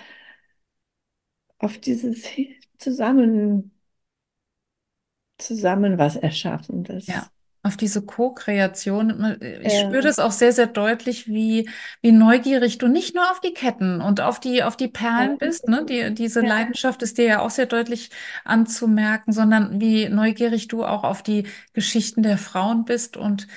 auf 1.60 1.78
dieses 1.80 2.26
zusammen, 2.78 3.72
zusammen 5.40 5.98
was 5.98 6.16
erschaffen. 6.16 6.84
Ja, 7.08 7.16
Das, 7.16 7.32
auf 7.62 7.76
diese 7.76 8.02
Co-Kreation. 8.02 9.38
Ich 9.62 9.80
spüre 9.80 10.00
äh, 10.00 10.02
das 10.02 10.20
auch 10.20 10.32
sehr, 10.32 10.54
sehr 10.54 10.68
deutlich, 10.68 11.28
wie, 11.28 11.70
wie 12.02 12.12
neugierig 12.12 12.78
du 12.78 12.88
nicht 12.88 13.16
nur 13.16 13.30
auf 13.30 13.42
die 13.42 13.54
Ketten 13.54 14.00
und 14.02 14.22
auf 14.22 14.40
die, 14.40 14.64
auf 14.64 14.78
die 14.78 14.88
Perlen 14.88 15.38
bist, 15.38 15.68
ne? 15.68 15.86
Die, 15.86 16.14
diese 16.14 16.42
ja, 16.42 16.48
Leidenschaft 16.48 17.02
ist 17.04 17.18
dir 17.18 17.26
ja 17.26 17.40
auch 17.42 17.50
sehr 17.50 17.66
deutlich 17.66 18.12
anzumerken, 18.46 19.34
sondern 19.34 19.82
wie 19.82 20.08
neugierig 20.08 20.70
du 20.70 20.86
auch 20.86 21.04
auf 21.04 21.22
die 21.22 21.48
Geschichten 21.74 22.24
der 22.24 22.38
Frauen 22.38 22.86
bist 22.86 23.18
und 23.18 23.48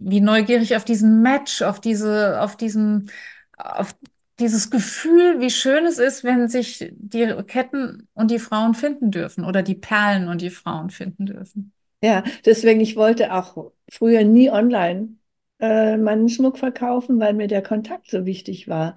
wie 0.00 0.20
neugierig 0.20 0.76
auf 0.76 0.84
diesen 0.84 1.22
Match, 1.22 1.62
auf 1.62 1.80
diese, 1.80 2.40
auf 2.40 2.56
diesen, 2.56 3.10
auf 3.56 3.94
dieses 4.40 4.70
Gefühl, 4.70 5.40
wie 5.40 5.50
schön 5.50 5.84
es 5.86 5.98
ist, 5.98 6.24
wenn 6.24 6.48
sich 6.48 6.92
die 6.96 7.34
Ketten 7.46 8.08
und 8.14 8.30
die 8.30 8.38
Frauen 8.38 8.74
finden 8.74 9.10
dürfen 9.10 9.44
oder 9.44 9.62
die 9.62 9.74
Perlen 9.74 10.28
und 10.28 10.40
die 10.40 10.50
Frauen 10.50 10.90
finden 10.90 11.26
dürfen. 11.26 11.72
Ja, 12.02 12.22
deswegen, 12.44 12.80
ich 12.80 12.94
wollte 12.96 13.34
auch 13.34 13.72
früher 13.90 14.22
nie 14.24 14.50
online 14.50 15.16
äh, 15.60 15.96
meinen 15.96 16.28
Schmuck 16.28 16.58
verkaufen, 16.58 17.18
weil 17.18 17.34
mir 17.34 17.48
der 17.48 17.62
Kontakt 17.62 18.08
so 18.10 18.24
wichtig 18.24 18.68
war. 18.68 18.94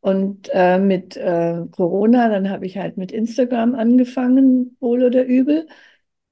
Und 0.00 0.48
äh, 0.54 0.78
mit 0.78 1.16
äh, 1.18 1.66
Corona, 1.72 2.28
dann 2.30 2.48
habe 2.50 2.64
ich 2.66 2.78
halt 2.78 2.96
mit 2.96 3.12
Instagram 3.12 3.74
angefangen, 3.74 4.76
wohl 4.80 5.02
oder 5.04 5.24
übel. 5.26 5.68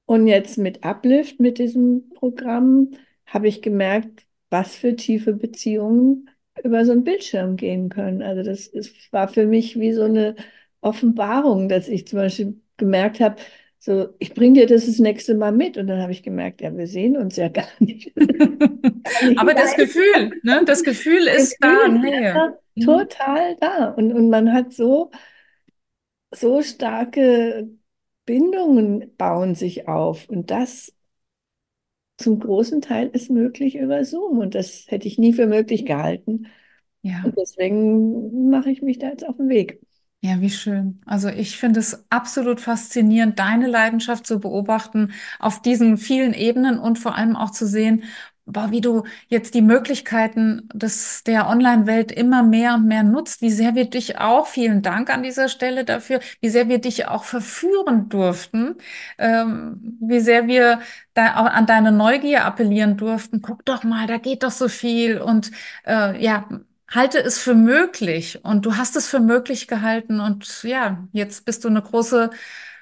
Und 0.05 0.27
jetzt 0.27 0.57
mit 0.57 0.83
Uplift, 0.83 1.39
mit 1.39 1.59
diesem 1.59 2.09
Programm, 2.15 2.91
habe 3.27 3.47
ich 3.47 3.61
gemerkt, 3.61 4.25
was 4.49 4.75
für 4.75 4.95
tiefe 4.95 5.33
Beziehungen 5.33 6.29
über 6.63 6.85
so 6.85 6.91
einen 6.93 7.03
Bildschirm 7.03 7.55
gehen 7.57 7.89
können. 7.89 8.21
Also 8.23 8.41
das 8.43 8.65
ist, 8.67 9.13
war 9.13 9.27
für 9.27 9.45
mich 9.45 9.79
wie 9.79 9.93
so 9.93 10.03
eine 10.03 10.35
Offenbarung, 10.81 11.69
dass 11.69 11.87
ich 11.87 12.07
zum 12.07 12.17
Beispiel 12.19 12.61
gemerkt 12.77 13.19
habe, 13.19 13.35
so, 13.81 14.09
ich 14.19 14.33
bringe 14.33 14.59
dir 14.59 14.67
das 14.67 14.85
das 14.87 14.99
nächste 14.99 15.35
Mal 15.35 15.53
mit. 15.53 15.77
Und 15.77 15.87
dann 15.87 16.01
habe 16.01 16.11
ich 16.11 16.21
gemerkt, 16.21 16.59
ja, 16.61 16.75
wir 16.75 16.87
sehen 16.87 17.15
uns 17.15 17.37
ja 17.37 17.47
gar 17.47 17.67
nicht. 17.79 18.11
Aber 19.37 19.53
das 19.53 19.75
Gefühl, 19.75 20.31
ne? 20.43 20.61
Das 20.65 20.83
Gefühl 20.83 21.27
ist 21.27 21.55
da, 21.61 21.87
Nähe. 21.87 22.57
Mhm. 22.75 22.81
total 22.81 23.55
da. 23.61 23.91
Und, 23.91 24.11
und 24.11 24.29
man 24.29 24.51
hat 24.51 24.73
so, 24.73 25.11
so 26.31 26.61
starke 26.61 27.69
Bindungen 28.25 29.15
bauen 29.15 29.55
sich 29.55 29.87
auf. 29.87 30.27
Und 30.27 30.51
das 30.51 30.93
zum 32.17 32.37
großen 32.39 32.81
Teil 32.81 33.07
ist 33.07 33.29
möglich 33.29 33.77
über 33.77 34.03
Zoom. 34.03 34.39
Und 34.39 34.55
das 34.55 34.85
hätte 34.89 35.07
ich 35.07 35.17
nie 35.17 35.31
für 35.31 35.47
möglich 35.47 35.85
gehalten. 35.85 36.47
Ja. 37.01 37.23
Und 37.23 37.37
deswegen 37.37 38.49
mache 38.49 38.71
ich 38.71 38.81
mich 38.81 38.99
da 38.99 39.07
jetzt 39.07 39.25
auf 39.25 39.37
den 39.37 39.47
Weg. 39.47 39.79
Ja, 40.21 40.41
wie 40.41 40.49
schön. 40.49 41.01
Also 41.05 41.29
ich 41.29 41.57
finde 41.57 41.79
es 41.79 42.05
absolut 42.09 42.59
faszinierend, 42.59 43.39
deine 43.39 43.67
Leidenschaft 43.67 44.27
zu 44.27 44.39
beobachten 44.41 45.13
auf 45.39 45.61
diesen 45.61 45.97
vielen 45.97 46.33
Ebenen 46.33 46.77
und 46.77 46.99
vor 46.99 47.15
allem 47.15 47.37
auch 47.37 47.51
zu 47.51 47.65
sehen, 47.65 48.03
wie 48.45 48.81
du 48.81 49.03
jetzt 49.27 49.53
die 49.53 49.61
Möglichkeiten 49.61 50.67
des, 50.73 51.23
der 51.23 51.47
Online-Welt 51.47 52.11
immer 52.11 52.41
mehr 52.43 52.73
und 52.75 52.87
mehr 52.87 53.03
nutzt, 53.03 53.41
wie 53.43 53.51
sehr 53.51 53.75
wir 53.75 53.85
dich 53.85 54.17
auch, 54.17 54.47
vielen 54.47 54.81
Dank 54.81 55.11
an 55.13 55.21
dieser 55.23 55.49
Stelle 55.49 55.85
dafür, 55.85 56.19
wie 56.41 56.49
sehr 56.49 56.67
wir 56.67 56.79
dich 56.79 57.07
auch 57.07 57.23
verführen 57.23 58.09
durften, 58.09 58.75
ähm, 59.19 59.97
wie 60.01 60.19
sehr 60.19 60.47
wir 60.47 60.79
da 61.13 61.35
auch 61.37 61.45
an 61.45 61.67
deine 61.67 61.91
Neugier 61.91 62.43
appellieren 62.43 62.97
durften. 62.97 63.41
Guck 63.43 63.63
doch 63.65 63.83
mal, 63.83 64.07
da 64.07 64.17
geht 64.17 64.41
doch 64.43 64.51
so 64.51 64.67
viel 64.67 65.19
und 65.21 65.51
äh, 65.85 66.21
ja, 66.21 66.47
halte 66.91 67.19
es 67.19 67.39
für 67.39 67.55
möglich 67.55 68.43
und 68.43 68.65
du 68.65 68.77
hast 68.77 68.95
es 68.95 69.07
für 69.07 69.19
möglich 69.19 69.67
gehalten 69.67 70.19
und 70.19 70.63
ja, 70.63 71.07
jetzt 71.11 71.45
bist 71.45 71.63
du 71.63 71.67
eine 71.69 71.81
große 71.81 72.29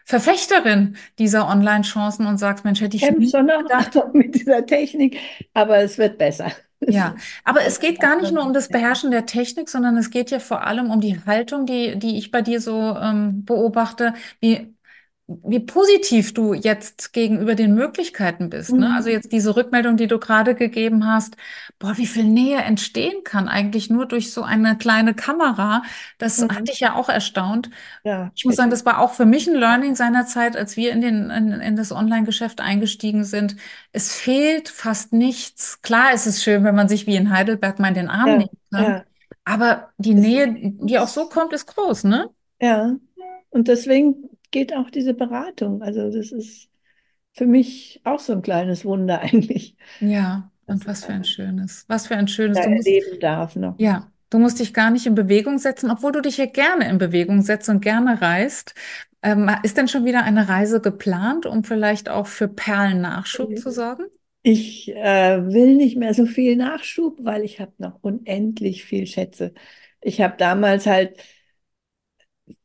Verfechterin 0.06 0.96
dieser 1.20 1.48
Online-Chancen 1.48 2.26
und 2.28 2.38
sagst, 2.38 2.63
Mensch, 2.63 2.82
hätte 2.82 2.96
ich 2.96 3.04
Kämpf 3.04 3.30
schon 3.30 3.46
noch 3.48 3.62
gedacht. 3.63 4.13
mit 4.13 4.36
dieser 4.36 4.65
Technik, 4.65 5.20
aber 5.54 5.78
es 5.80 5.98
wird 5.98 6.17
besser. 6.17 6.52
Ja, 6.80 7.15
aber 7.43 7.63
es 7.65 7.80
geht 7.80 8.00
gar 8.00 8.15
nicht 8.22 8.32
nur 8.32 8.46
um 8.46 8.54
das 8.54 8.70
Beherrschen 8.72 9.12
der 9.12 9.26
Technik, 9.26 9.67
sondern 9.67 9.98
es 9.98 10.10
geht 10.12 10.32
ja 10.32 10.39
vor 10.39 10.65
allem 10.65 10.91
um 10.91 11.02
die 11.02 11.20
Haltung, 11.26 11.65
die, 11.65 11.98
die 12.00 12.17
ich 12.17 12.32
bei 12.32 12.41
dir 12.41 12.62
so 12.62 12.96
ähm, 12.96 13.43
beobachte, 13.46 14.13
wie 14.39 14.74
wie 15.28 15.60
positiv 15.60 16.34
du 16.34 16.54
jetzt 16.54 17.12
gegenüber 17.13 17.56
den 17.56 17.76
Möglichkeiten 17.76 18.50
bist. 18.50 18.78
Ne? 18.78 18.94
Also 18.96 19.10
Mhm. 19.10 19.12
jetzt 19.12 19.32
diese 19.34 19.56
Rückmeldung, 19.58 19.98
die 19.98 20.08
du 20.08 20.20
gerade 20.20 20.56
gegeben 20.56 21.06
hast, 21.06 21.36
boah, 21.80 21.98
wie 21.98 22.08
viel 22.08 22.24
Nähe 22.24 22.60
entstehen 22.60 23.24
kann 23.26 23.50
eigentlich 23.50 23.90
nur 23.90 24.06
durch 24.08 24.32
so 24.32 24.44
eine 24.44 24.78
kleine 24.78 25.13
Kamera. 25.16 25.84
Das 26.18 26.44
hat 26.44 26.62
Mhm. 26.62 26.70
dich 26.70 26.80
ja 26.80 26.96
auch 26.96 27.10
erstaunt. 27.10 27.70
Ja, 28.04 28.32
Ich 28.36 28.46
muss 28.46 28.56
sagen, 28.56 28.70
das 28.70 28.86
war 28.86 29.00
auch 29.00 29.13
für 29.13 29.26
mich 29.26 29.48
ein 29.48 29.56
Learning 29.56 29.96
seinerzeit, 29.96 30.56
als 30.56 30.78
wir 30.78 30.92
in 30.92 31.02
den, 31.02 31.32
in, 31.32 31.54
in 31.54 31.76
das 31.76 31.92
Online-Geschäft 31.92 32.62
eingestiegen 32.62 33.24
sind. 33.24 33.56
Es 33.92 34.16
fehlt 34.16 34.70
fast 34.70 35.12
nichts. 35.12 35.82
Klar 35.82 36.13
ist 36.13 36.28
es 36.28 36.44
schön, 36.44 36.63
wenn 36.63 36.76
man 36.76 36.88
sich 36.88 37.08
wie 37.08 37.16
in 37.16 37.32
Heidelberg 37.32 37.80
mal 37.80 37.88
in 37.90 37.96
den 37.96 38.10
Arm 38.10 38.34
ja, 38.34 38.38
nehmen 38.38 38.50
kann. 38.72 38.94
ja, 38.94 39.06
Aber 39.44 39.90
die 39.98 40.13
Nähe, 40.13 40.54
die 40.56 41.00
auch 41.00 41.08
so 41.08 41.30
kommt, 41.30 41.54
ist 41.54 41.66
groß, 41.68 42.04
ne? 42.04 42.30
ja. 42.60 42.98
Und 43.50 43.68
deswegen 43.68 44.30
geht 44.52 44.74
auch 44.76 44.90
diese 44.90 45.14
Beratung. 45.14 45.82
Also 45.82 46.12
das 46.12 46.32
ist 46.32 46.70
für 47.34 47.48
mich 47.48 48.02
auch 48.06 48.20
so 48.20 48.34
ein 48.34 48.42
kleines 48.44 48.86
Wunder 48.86 49.22
eigentlich, 49.22 49.78
Ja, 50.00 50.52
und 50.66 50.86
was 50.86 51.06
für 51.06 51.14
ein 51.14 51.24
schönes, 51.24 51.86
was 51.88 52.08
für 52.08 52.16
ein 52.16 52.28
schönes. 52.28 52.62
Du 52.62 52.70
musst, 52.70 52.94
erleben 52.94 53.20
darf 53.20 53.56
noch. 53.56 53.78
ja, 53.78 54.12
du 54.30 54.40
musst 54.40 54.60
dich 54.60 54.74
gar 54.74 54.92
nicht 54.92 55.06
in 55.08 55.16
Bewegung 55.16 55.60
setzen, 55.60 55.92
obwohl 55.92 56.12
du 56.12 56.22
dich 56.22 56.38
ja 56.38 56.46
gerne 56.46 56.90
in 56.90 56.98
Bewegung 56.98 57.42
setzt 57.42 57.70
und 57.70 57.82
gerne 57.82 58.22
reist. 58.22 58.76
Ähm, 59.24 59.50
ist 59.64 59.78
denn 59.78 59.88
schon 59.88 60.06
wieder 60.06 60.24
eine 60.24 60.50
Reise 60.50 60.82
geplant, 60.82 61.46
um 61.46 61.64
vielleicht 61.64 62.10
auch 62.10 62.28
für 62.28 62.48
Perlennachschub 62.48 63.58
zu 63.58 63.72
sorgen? 63.72 64.06
Ich 64.44 64.90
äh, 64.96 65.46
will 65.54 65.76
nicht 65.76 65.98
mehr 65.98 66.14
so 66.14 66.26
viel 66.26 66.56
Nachschub, 66.56 67.18
weil 67.24 67.44
ich 67.44 67.60
habe 67.60 67.74
noch 67.80 68.00
unendlich 68.02 68.86
viel 68.86 69.06
Schätze. 69.06 69.54
Ich 70.02 70.22
habe 70.22 70.38
damals 70.38 70.86
halt 70.86 71.18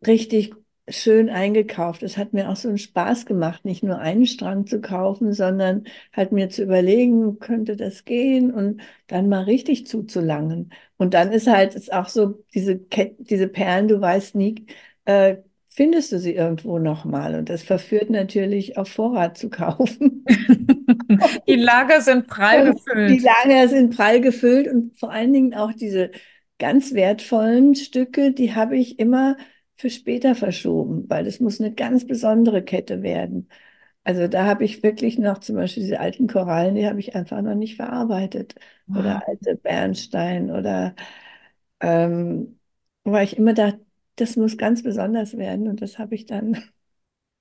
richtig 0.07 0.53
schön 0.89 1.31
eingekauft. 1.31 2.03
Es 2.03 2.17
hat 2.19 2.33
mir 2.33 2.51
auch 2.51 2.57
so 2.57 2.69
einen 2.69 2.79
Spaß 2.79 3.27
gemacht, 3.27 3.65
nicht 3.65 3.83
nur 3.83 3.99
einen 3.99 4.27
Strang 4.27 4.67
zu 4.67 4.81
kaufen, 4.81 5.33
sondern 5.33 5.85
halt 6.13 6.33
mir 6.33 6.51
zu 6.51 6.63
überlegen, 6.63 7.39
könnte 7.39 7.77
das 7.77 8.05
gehen 8.05 8.53
und 8.53 8.83
dann 9.07 9.29
mal 9.29 9.45
richtig 9.45 9.87
zuzulangen. 9.87 10.73
Und 10.97 11.15
dann 11.15 11.33
ist 11.33 11.47
halt 11.47 11.75
es 11.77 11.91
auch 11.91 12.09
so, 12.09 12.43
diese 12.55 12.79
Ket 12.79 13.17
diese 13.19 13.49
Perlen, 13.49 13.89
du 13.89 14.01
weißt 14.01 14.35
nie, 14.35 14.67
äh, 15.05 15.37
findest 15.69 16.13
du 16.13 16.19
sie 16.19 16.35
irgendwo 16.35 16.79
nochmal. 16.79 17.35
Und 17.37 17.49
das 17.49 17.63
verführt 17.63 18.11
natürlich 18.11 18.77
auf 18.77 18.89
Vorrat 18.89 19.39
zu 19.39 19.51
kaufen. 19.51 20.25
Die 21.49 21.57
Lager 21.57 22.01
sind 22.01 22.27
prall 22.27 22.69
Und 22.69 22.81
die 23.09 23.19
gefüllt. 23.19 23.23
Lager 23.23 23.69
sind 23.69 23.97
prall 23.97 24.21
gefüllt 24.21 24.69
und 24.69 24.97
vor 24.99 25.11
allen 25.11 25.33
Dingen 25.33 25.55
auch 25.55 25.73
diese 25.73 26.11
ganz 26.59 26.95
wertvollen 26.95 27.75
Stücke, 27.75 28.33
die 28.33 28.55
habe 28.55 28.77
ich 28.77 28.99
immer 28.99 29.37
für 29.83 29.91
später 29.91 30.35
verschoben, 30.37 31.11
weil 31.11 31.25
das 31.27 31.41
muss 31.41 31.61
eine 31.61 31.75
ganz 31.75 32.07
besondere 32.07 32.65
Kette 32.65 33.03
werden. 33.03 33.51
Also 34.05 34.29
da 34.29 34.47
habe 34.47 34.65
ich 34.65 34.83
wirklich 34.83 35.19
noch 35.19 35.39
zum 35.39 35.57
Beispiel 35.57 35.85
diese 35.85 36.01
alten 36.01 36.29
Korallen, 36.29 36.75
die 36.77 36.87
habe 36.89 37.01
ich 37.01 37.15
einfach 37.17 37.43
noch 37.43 37.55
nicht 37.57 37.77
verarbeitet. 37.77 38.57
Wow. 38.89 38.95
Oder 38.95 39.29
alte 39.29 39.57
Bernstein 39.57 40.51
oder 40.53 40.95
ähm, 41.81 42.61
weil 43.05 43.25
ich 43.27 43.37
immer 43.39 43.55
dachte, 43.55 43.81
das 44.17 44.37
muss 44.37 44.59
ganz 44.59 44.83
besonders 44.83 45.37
werden 45.39 45.69
und 45.69 45.83
das 45.83 45.99
habe 45.99 46.15
ich 46.15 46.27
dann. 46.27 46.59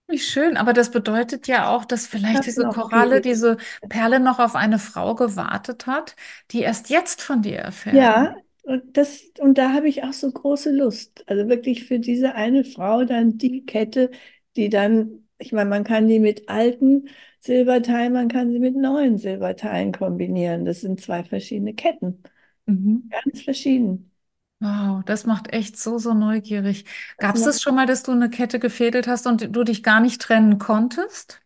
Wie 0.07 0.19
schön, 0.19 0.57
aber 0.57 0.73
das 0.73 0.91
bedeutet 0.91 1.47
ja 1.47 1.69
auch, 1.73 1.85
dass 1.85 2.05
vielleicht 2.05 2.45
diese 2.45 2.67
Koralle, 2.67 3.21
viele. 3.21 3.21
diese 3.21 3.57
Perle 3.87 4.19
noch 4.19 4.39
auf 4.39 4.55
eine 4.55 4.77
Frau 4.77 5.15
gewartet 5.15 5.87
hat, 5.87 6.15
die 6.51 6.59
erst 6.61 6.89
jetzt 6.89 7.21
von 7.21 7.41
dir 7.41 7.59
erfährt. 7.59 8.13
Ja, 8.13 8.35
und 8.63 8.95
das, 8.97 9.23
und 9.39 9.57
da 9.57 9.73
habe 9.73 9.87
ich 9.89 10.03
auch 10.03 10.13
so 10.13 10.31
große 10.31 10.71
Lust. 10.71 11.23
Also 11.27 11.47
wirklich 11.49 11.85
für 11.85 11.99
diese 11.99 12.35
eine 12.35 12.63
Frau 12.63 13.03
dann 13.05 13.37
die 13.37 13.65
Kette, 13.65 14.11
die 14.55 14.69
dann, 14.69 15.27
ich 15.37 15.51
meine, 15.51 15.69
man 15.69 15.83
kann 15.83 16.07
die 16.07 16.19
mit 16.19 16.49
alten 16.49 17.09
Silberteilen, 17.39 18.13
man 18.13 18.27
kann 18.29 18.51
sie 18.51 18.59
mit 18.59 18.75
neuen 18.75 19.17
Silberteilen 19.17 19.91
kombinieren. 19.93 20.65
Das 20.65 20.81
sind 20.81 21.01
zwei 21.01 21.23
verschiedene 21.23 21.73
Ketten, 21.73 22.23
Mhm. 22.67 23.11
ganz 23.11 23.41
verschieden. 23.43 24.11
Wow, 24.59 25.03
das 25.05 25.25
macht 25.25 25.51
echt 25.53 25.77
so, 25.77 25.97
so 25.97 26.13
neugierig. 26.13 26.85
Gab 27.19 27.35
es 27.35 27.43
das 27.43 27.61
schon 27.61 27.75
mal, 27.75 27.85
dass 27.87 28.03
du 28.03 28.11
eine 28.11 28.29
Kette 28.29 28.59
gefädelt 28.59 29.07
hast 29.07 29.25
und 29.25 29.55
du 29.55 29.63
dich 29.63 29.81
gar 29.83 29.99
nicht 29.99 30.21
trennen 30.21 30.59
konntest? 30.59 31.40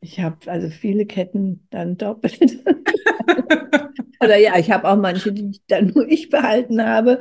Ich 0.00 0.20
habe 0.20 0.50
also 0.50 0.68
viele 0.70 1.06
Ketten 1.06 1.66
dann 1.70 1.96
doppelt. 1.96 2.62
Oder 4.20 4.36
ja, 4.36 4.58
ich 4.58 4.70
habe 4.70 4.88
auch 4.88 4.96
manche, 4.96 5.32
die 5.32 5.60
dann 5.68 5.88
nur 5.88 6.08
ich 6.08 6.28
behalten 6.30 6.82
habe. 6.84 7.18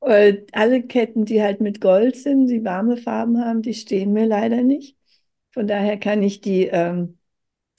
Äh, 0.00 0.44
alle 0.52 0.82
Ketten, 0.82 1.24
die 1.24 1.42
halt 1.42 1.60
mit 1.60 1.80
Gold 1.80 2.16
sind, 2.16 2.46
die 2.48 2.64
warme 2.64 2.96
Farben 2.96 3.44
haben, 3.44 3.62
die 3.62 3.74
stehen 3.74 4.12
mir 4.12 4.26
leider 4.26 4.62
nicht. 4.62 4.96
Von 5.52 5.66
daher 5.66 5.98
kann 5.98 6.22
ich 6.22 6.40
die 6.40 6.66
ähm, 6.66 7.18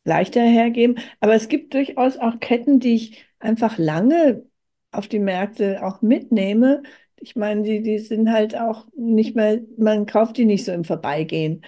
leichter 0.06 0.42
hergeben. 0.44 1.00
Aber 1.20 1.36
es 1.36 1.48
gibt 1.50 1.74
durchaus 1.74 2.18
auch 2.18 2.40
Ketten, 2.40 2.80
die 2.80 2.96
ich 2.96 3.26
einfach 3.40 3.78
lange 3.78 4.46
auf 4.92 5.08
die 5.08 5.20
Märkte 5.20 5.84
auch 5.86 6.02
mitnehme. 6.02 6.84
Ich 7.18 7.36
meine, 7.36 7.64
die, 7.64 7.82
die 7.84 8.00
sind 8.00 8.32
halt 8.32 8.56
auch 8.58 8.88
nicht 8.96 9.36
mehr, 9.36 9.62
man 9.78 10.06
kauft 10.06 10.38
die 10.38 10.46
nicht 10.46 10.66
so 10.66 10.72
im 10.72 10.84
Vorbeigehen. 10.86 11.64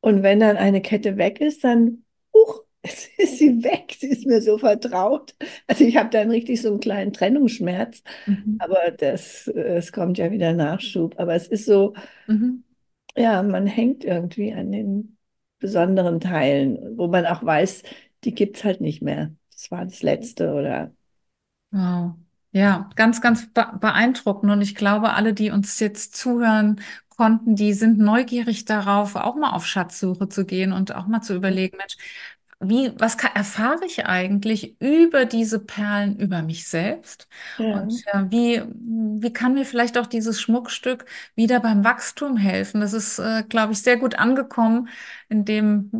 Und 0.00 0.22
wenn 0.22 0.40
dann 0.40 0.56
eine 0.56 0.80
Kette 0.82 1.16
weg 1.16 1.40
ist, 1.40 1.64
dann, 1.64 2.04
huch, 2.34 2.64
ist 2.82 3.38
sie 3.38 3.62
weg. 3.64 3.96
Sie 3.98 4.08
ist 4.08 4.26
mir 4.26 4.40
so 4.42 4.58
vertraut. 4.58 5.34
Also 5.66 5.84
ich 5.84 5.96
habe 5.96 6.10
dann 6.10 6.30
richtig 6.30 6.62
so 6.62 6.68
einen 6.68 6.80
kleinen 6.80 7.12
Trennungsschmerz. 7.12 8.02
Mhm. 8.26 8.58
Aber 8.58 8.90
das, 8.92 9.46
es 9.48 9.92
kommt 9.92 10.18
ja 10.18 10.30
wieder 10.30 10.52
Nachschub. 10.52 11.18
Aber 11.18 11.34
es 11.34 11.48
ist 11.48 11.66
so, 11.66 11.94
Mhm. 12.28 12.62
ja, 13.16 13.42
man 13.42 13.66
hängt 13.66 14.04
irgendwie 14.04 14.52
an 14.52 14.72
den 14.72 15.18
besonderen 15.58 16.20
Teilen, 16.20 16.96
wo 16.98 17.08
man 17.08 17.26
auch 17.26 17.44
weiß, 17.44 17.82
die 18.24 18.34
gibt 18.34 18.56
es 18.58 18.64
halt 18.64 18.80
nicht 18.80 19.02
mehr. 19.02 19.34
Das 19.52 19.70
war 19.70 19.84
das 19.84 20.02
letzte 20.02 20.52
oder 20.54 20.94
Wow. 21.72 22.18
Ja, 22.52 22.88
ganz, 22.96 23.20
ganz 23.20 23.48
beeindruckend. 23.52 24.50
Und 24.50 24.62
ich 24.62 24.74
glaube, 24.74 25.12
alle, 25.12 25.34
die 25.34 25.50
uns 25.50 25.78
jetzt 25.80 26.16
zuhören 26.16 26.80
konnten, 27.10 27.56
die 27.56 27.74
sind 27.74 27.98
neugierig 27.98 28.64
darauf, 28.64 29.16
auch 29.16 29.36
mal 29.36 29.50
auf 29.52 29.66
Schatzsuche 29.66 30.28
zu 30.28 30.46
gehen 30.46 30.72
und 30.72 30.94
auch 30.94 31.06
mal 31.06 31.20
zu 31.20 31.34
überlegen, 31.34 31.76
Mensch, 31.76 31.96
wie, 32.60 32.90
was 32.98 33.16
kann, 33.18 33.30
erfahre 33.36 33.84
ich 33.86 34.06
eigentlich 34.06 34.80
über 34.80 35.24
diese 35.26 35.60
Perlen 35.60 36.18
über 36.18 36.42
mich 36.42 36.66
selbst? 36.66 37.28
Ja. 37.58 37.82
Und 37.82 38.02
äh, 38.06 38.24
wie, 38.30 38.62
wie 38.74 39.32
kann 39.32 39.54
mir 39.54 39.64
vielleicht 39.64 39.96
auch 39.98 40.06
dieses 40.06 40.40
Schmuckstück 40.40 41.04
wieder 41.36 41.60
beim 41.60 41.84
Wachstum 41.84 42.36
helfen? 42.36 42.80
Das 42.80 42.94
ist, 42.94 43.18
äh, 43.20 43.44
glaube 43.48 43.72
ich, 43.74 43.82
sehr 43.82 43.96
gut 43.96 44.16
angekommen 44.18 44.88
in 45.28 45.44
dem 45.44 45.90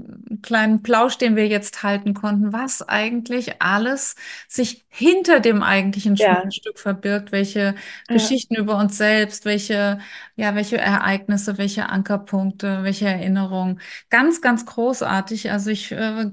kleinen 0.43 0.83
Plausch, 0.83 1.19
den 1.19 1.37
wir 1.37 1.47
jetzt 1.49 1.83
halten 1.83 2.15
konnten, 2.15 2.53
was 2.53 2.83
eigentlich 2.89 3.61
alles 3.63 4.17
sich 4.49 4.87
hinter 4.89 5.41
dem 5.41 5.63
eigentlichen 5.63 6.17
Ja. 6.17 6.43
Schmuckstück 6.43 6.79
verbirgt, 6.79 7.31
welche 7.33 7.75
Ja. 8.09 8.15
Geschichten 8.15 8.55
über 8.57 8.79
uns 8.79 8.97
selbst, 8.97 9.45
welche, 9.45 9.99
ja, 10.37 10.55
welche 10.55 10.79
Ereignisse, 10.79 11.59
welche 11.59 11.89
Ankerpunkte, 11.89 12.83
welche 12.85 13.07
Erinnerungen. 13.07 13.81
Ganz, 14.11 14.41
ganz 14.41 14.65
großartig. 14.67 15.51
Also 15.51 15.71
ich 15.71 15.93
äh, 15.93 16.31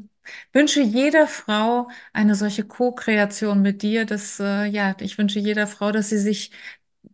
wünsche 0.53 0.81
jeder 0.81 1.27
Frau 1.27 1.89
eine 2.13 2.35
solche 2.35 2.63
Co-Kreation 2.65 3.61
mit 3.61 3.81
dir. 3.81 4.05
Das, 4.05 4.39
äh, 4.39 4.65
ja, 4.65 4.95
ich 4.99 5.17
wünsche 5.17 5.39
jeder 5.39 5.67
Frau, 5.67 5.91
dass 5.91 6.09
sie 6.09 6.17
sich 6.19 6.51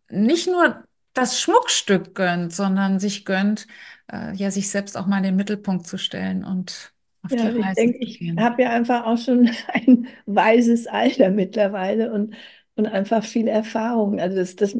nicht 0.09 0.47
nur 0.47 0.83
das 1.13 1.39
Schmuckstück 1.41 2.15
gönnt, 2.15 2.53
sondern 2.53 2.99
sich 2.99 3.25
gönnt, 3.25 3.67
äh, 4.11 4.33
ja, 4.35 4.51
sich 4.51 4.69
selbst 4.69 4.97
auch 4.97 5.07
mal 5.07 5.17
in 5.17 5.23
den 5.23 5.35
Mittelpunkt 5.35 5.87
zu 5.87 5.97
stellen 5.97 6.43
und 6.45 6.93
auf 7.23 7.35
die 7.35 7.47
Ja, 7.47 7.53
ich 7.55 7.71
Reise 7.71 7.77
denke, 7.77 7.97
zu 7.99 7.99
ich 7.99 8.25
gehen. 8.25 8.37
habe 8.37 8.63
ja 8.63 8.71
einfach 8.71 9.05
auch 9.05 9.17
schon 9.17 9.49
ein 9.73 10.07
weises 10.25 10.87
Alter 10.87 11.29
mittlerweile 11.29 12.11
und, 12.11 12.35
und 12.75 12.87
einfach 12.87 13.23
viel 13.23 13.47
Erfahrung. 13.47 14.19
Also 14.19 14.37
das, 14.37 14.55
das 14.55 14.75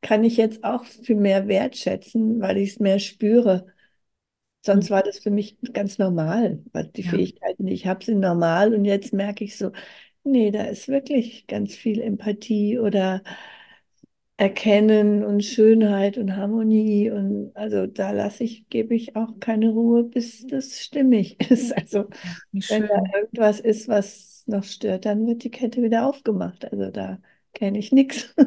kann 0.00 0.24
ich 0.24 0.36
jetzt 0.36 0.64
auch 0.64 0.84
viel 0.84 1.16
mehr 1.16 1.48
wertschätzen, 1.48 2.40
weil 2.40 2.56
ich 2.58 2.70
es 2.72 2.80
mehr 2.80 2.98
spüre. 2.98 3.66
Sonst 4.64 4.90
war 4.90 5.02
das 5.02 5.18
für 5.20 5.30
mich 5.30 5.58
ganz 5.74 5.98
normal, 5.98 6.62
weil 6.72 6.88
die 6.88 7.02
Ja. 7.02 7.22
Fähigkeiten, 7.22 7.66
die 7.66 7.74
ich 7.74 7.86
habe, 7.86 8.04
sind 8.04 8.20
normal. 8.20 8.74
Und 8.74 8.84
jetzt 8.84 9.12
merke 9.12 9.44
ich 9.44 9.56
so, 9.58 9.72
nee, 10.24 10.50
da 10.52 10.64
ist 10.64 10.88
wirklich 10.88 11.46
ganz 11.48 11.74
viel 11.74 12.00
Empathie 12.00 12.78
oder 12.78 13.22
Erkennen 14.42 15.22
und 15.22 15.44
Schönheit 15.44 16.18
und 16.18 16.36
Harmonie. 16.36 17.08
Und 17.12 17.52
also 17.54 17.86
da 17.86 18.10
lasse 18.10 18.42
ich, 18.42 18.68
gebe 18.68 18.92
ich 18.92 19.14
auch 19.14 19.38
keine 19.38 19.70
Ruhe, 19.70 20.02
bis 20.02 20.44
das 20.48 20.80
stimmig 20.80 21.38
ist. 21.48 21.72
Also 21.76 22.06
wenn 22.52 22.88
da 22.88 23.04
irgendwas 23.14 23.60
ist, 23.60 23.86
was 23.86 24.42
noch 24.46 24.64
stört, 24.64 25.04
dann 25.04 25.28
wird 25.28 25.44
die 25.44 25.50
Kette 25.52 25.80
wieder 25.80 26.06
aufgemacht. 26.06 26.64
Also 26.72 26.90
da 26.90 27.20
kenne 27.54 27.78
ich 27.78 27.92
nichts. 27.92 28.34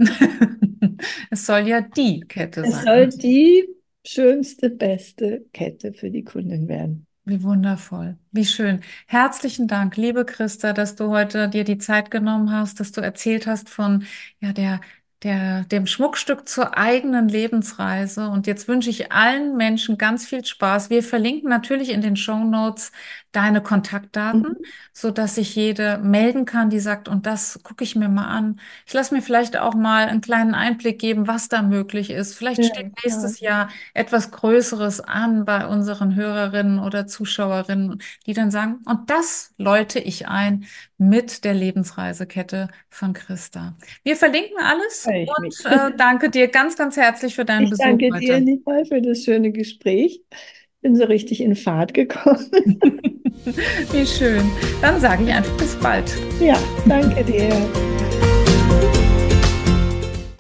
Es 1.29 1.45
soll 1.45 1.67
ja 1.67 1.81
die 1.81 2.21
Kette 2.21 2.62
Es 2.62 2.71
sein. 2.71 2.86
soll 2.86 3.10
die 3.10 3.65
schönste, 4.05 4.69
beste 4.69 5.45
Kette 5.53 5.93
für 5.93 6.10
die 6.10 6.23
Kundin 6.23 6.67
werden. 6.67 7.08
Wie 7.25 7.41
wundervoll, 7.41 8.17
wie 8.31 8.45
schön. 8.45 8.81
Herzlichen 9.08 9.67
Dank, 9.67 9.97
liebe 9.97 10.25
Christa, 10.25 10.73
dass 10.73 10.95
du 10.95 11.10
heute 11.10 11.49
dir 11.49 11.63
die 11.63 11.79
Zeit 11.79 12.12
genommen 12.12 12.51
hast, 12.51 12.79
dass 12.79 12.91
du 12.91 13.01
erzählt 13.01 13.47
hast 13.47 13.69
von 13.69 14.03
ja 14.41 14.53
der 14.53 14.79
der 15.23 15.63
dem 15.65 15.88
Schmuckstück 15.88 16.47
zur 16.47 16.78
eigenen 16.78 17.30
Lebensreise. 17.30 18.30
Und 18.30 18.47
jetzt 18.47 18.67
wünsche 18.67 18.89
ich 18.89 19.12
allen 19.12 19.56
Menschen 19.58 19.97
ganz 19.97 20.28
viel 20.28 20.45
Spaß. 20.45 20.89
Wir 20.89 21.04
verlinken 21.04 21.49
natürlich 21.49 21.89
in 21.89 22.01
den 22.01 22.15
Shownotes 22.15 22.91
deine 23.36 23.62
Kontaktdaten, 23.62 24.48
Mhm. 24.48 24.65
so 24.93 25.12
dass 25.12 25.36
sich 25.36 25.56
jede 25.56 25.98
melden 26.00 26.45
kann, 26.45 26.69
die 26.69 26.80
sagt, 26.80 27.08
und 27.08 27.26
das 27.26 27.60
gucke 27.63 27.84
ich 27.84 27.95
mir 27.95 28.10
mal 28.10 28.26
an. 28.28 28.60
Ich 28.86 28.93
lasse 28.93 29.13
mir 29.13 29.21
vielleicht 29.21 29.58
auch 29.58 29.74
mal 29.76 30.08
einen 30.08 30.21
kleinen 30.21 30.54
Einblick 30.56 31.00
geben, 31.00 31.28
was 31.28 31.50
da 31.50 31.62
möglich 31.62 32.10
ist. 32.12 32.36
Vielleicht 32.36 32.63
Ja, 32.63 32.65
steht 32.65 32.88
nächstes 33.04 33.39
Jahr 33.39 33.69
etwas 33.93 34.32
Größeres 34.32 35.02
an 35.02 35.45
bei 35.45 35.67
unseren 35.67 36.15
Hörerinnen 36.15 36.80
oder 36.80 37.08
Zuschauerinnen, 37.08 38.02
die 38.26 38.34
dann 38.34 38.52
sagen, 38.52 38.80
und 38.86 39.10
das 39.10 39.54
läute 39.58 40.00
ich 40.00 40.28
ein 40.28 40.65
mit 40.98 41.43
der 41.43 41.54
Lebensreisekette 41.54 42.69
von 42.89 43.13
Christa. 43.13 43.76
Wir 44.04 44.15
verlinken 44.15 44.58
alles 44.62 45.12
und 45.26 45.65
äh, 45.65 45.91
danke 45.98 46.30
dir 46.30 46.48
ganz, 46.50 46.76
ganz 46.78 46.95
herzlich 46.98 47.36
für 47.36 47.45
deinen 47.45 47.67
Ich 47.67 47.69
Besuch 47.69 48.00
danke 48.00 48.12
dir, 48.13 48.39
heute. 48.39 48.41
Nicole, 48.41 48.86
für 48.86 49.02
das 49.02 49.24
schöne 49.24 49.52
Gespräch. 49.52 50.21
Bin 50.86 50.95
so 50.95 51.06
richtig 51.06 51.41
in 51.41 51.56
Fahrt 51.56 51.95
gekommen. 51.95 52.45
Wie 53.91 54.06
schön. 54.06 54.43
Dann 54.84 55.00
sage 55.00 55.24
ich 55.24 55.34
einfach 55.34 55.58
bis 55.58 55.76
bald. 55.78 56.15
Ja, 56.39 56.60
danke 56.86 57.24
dir. 57.24 57.50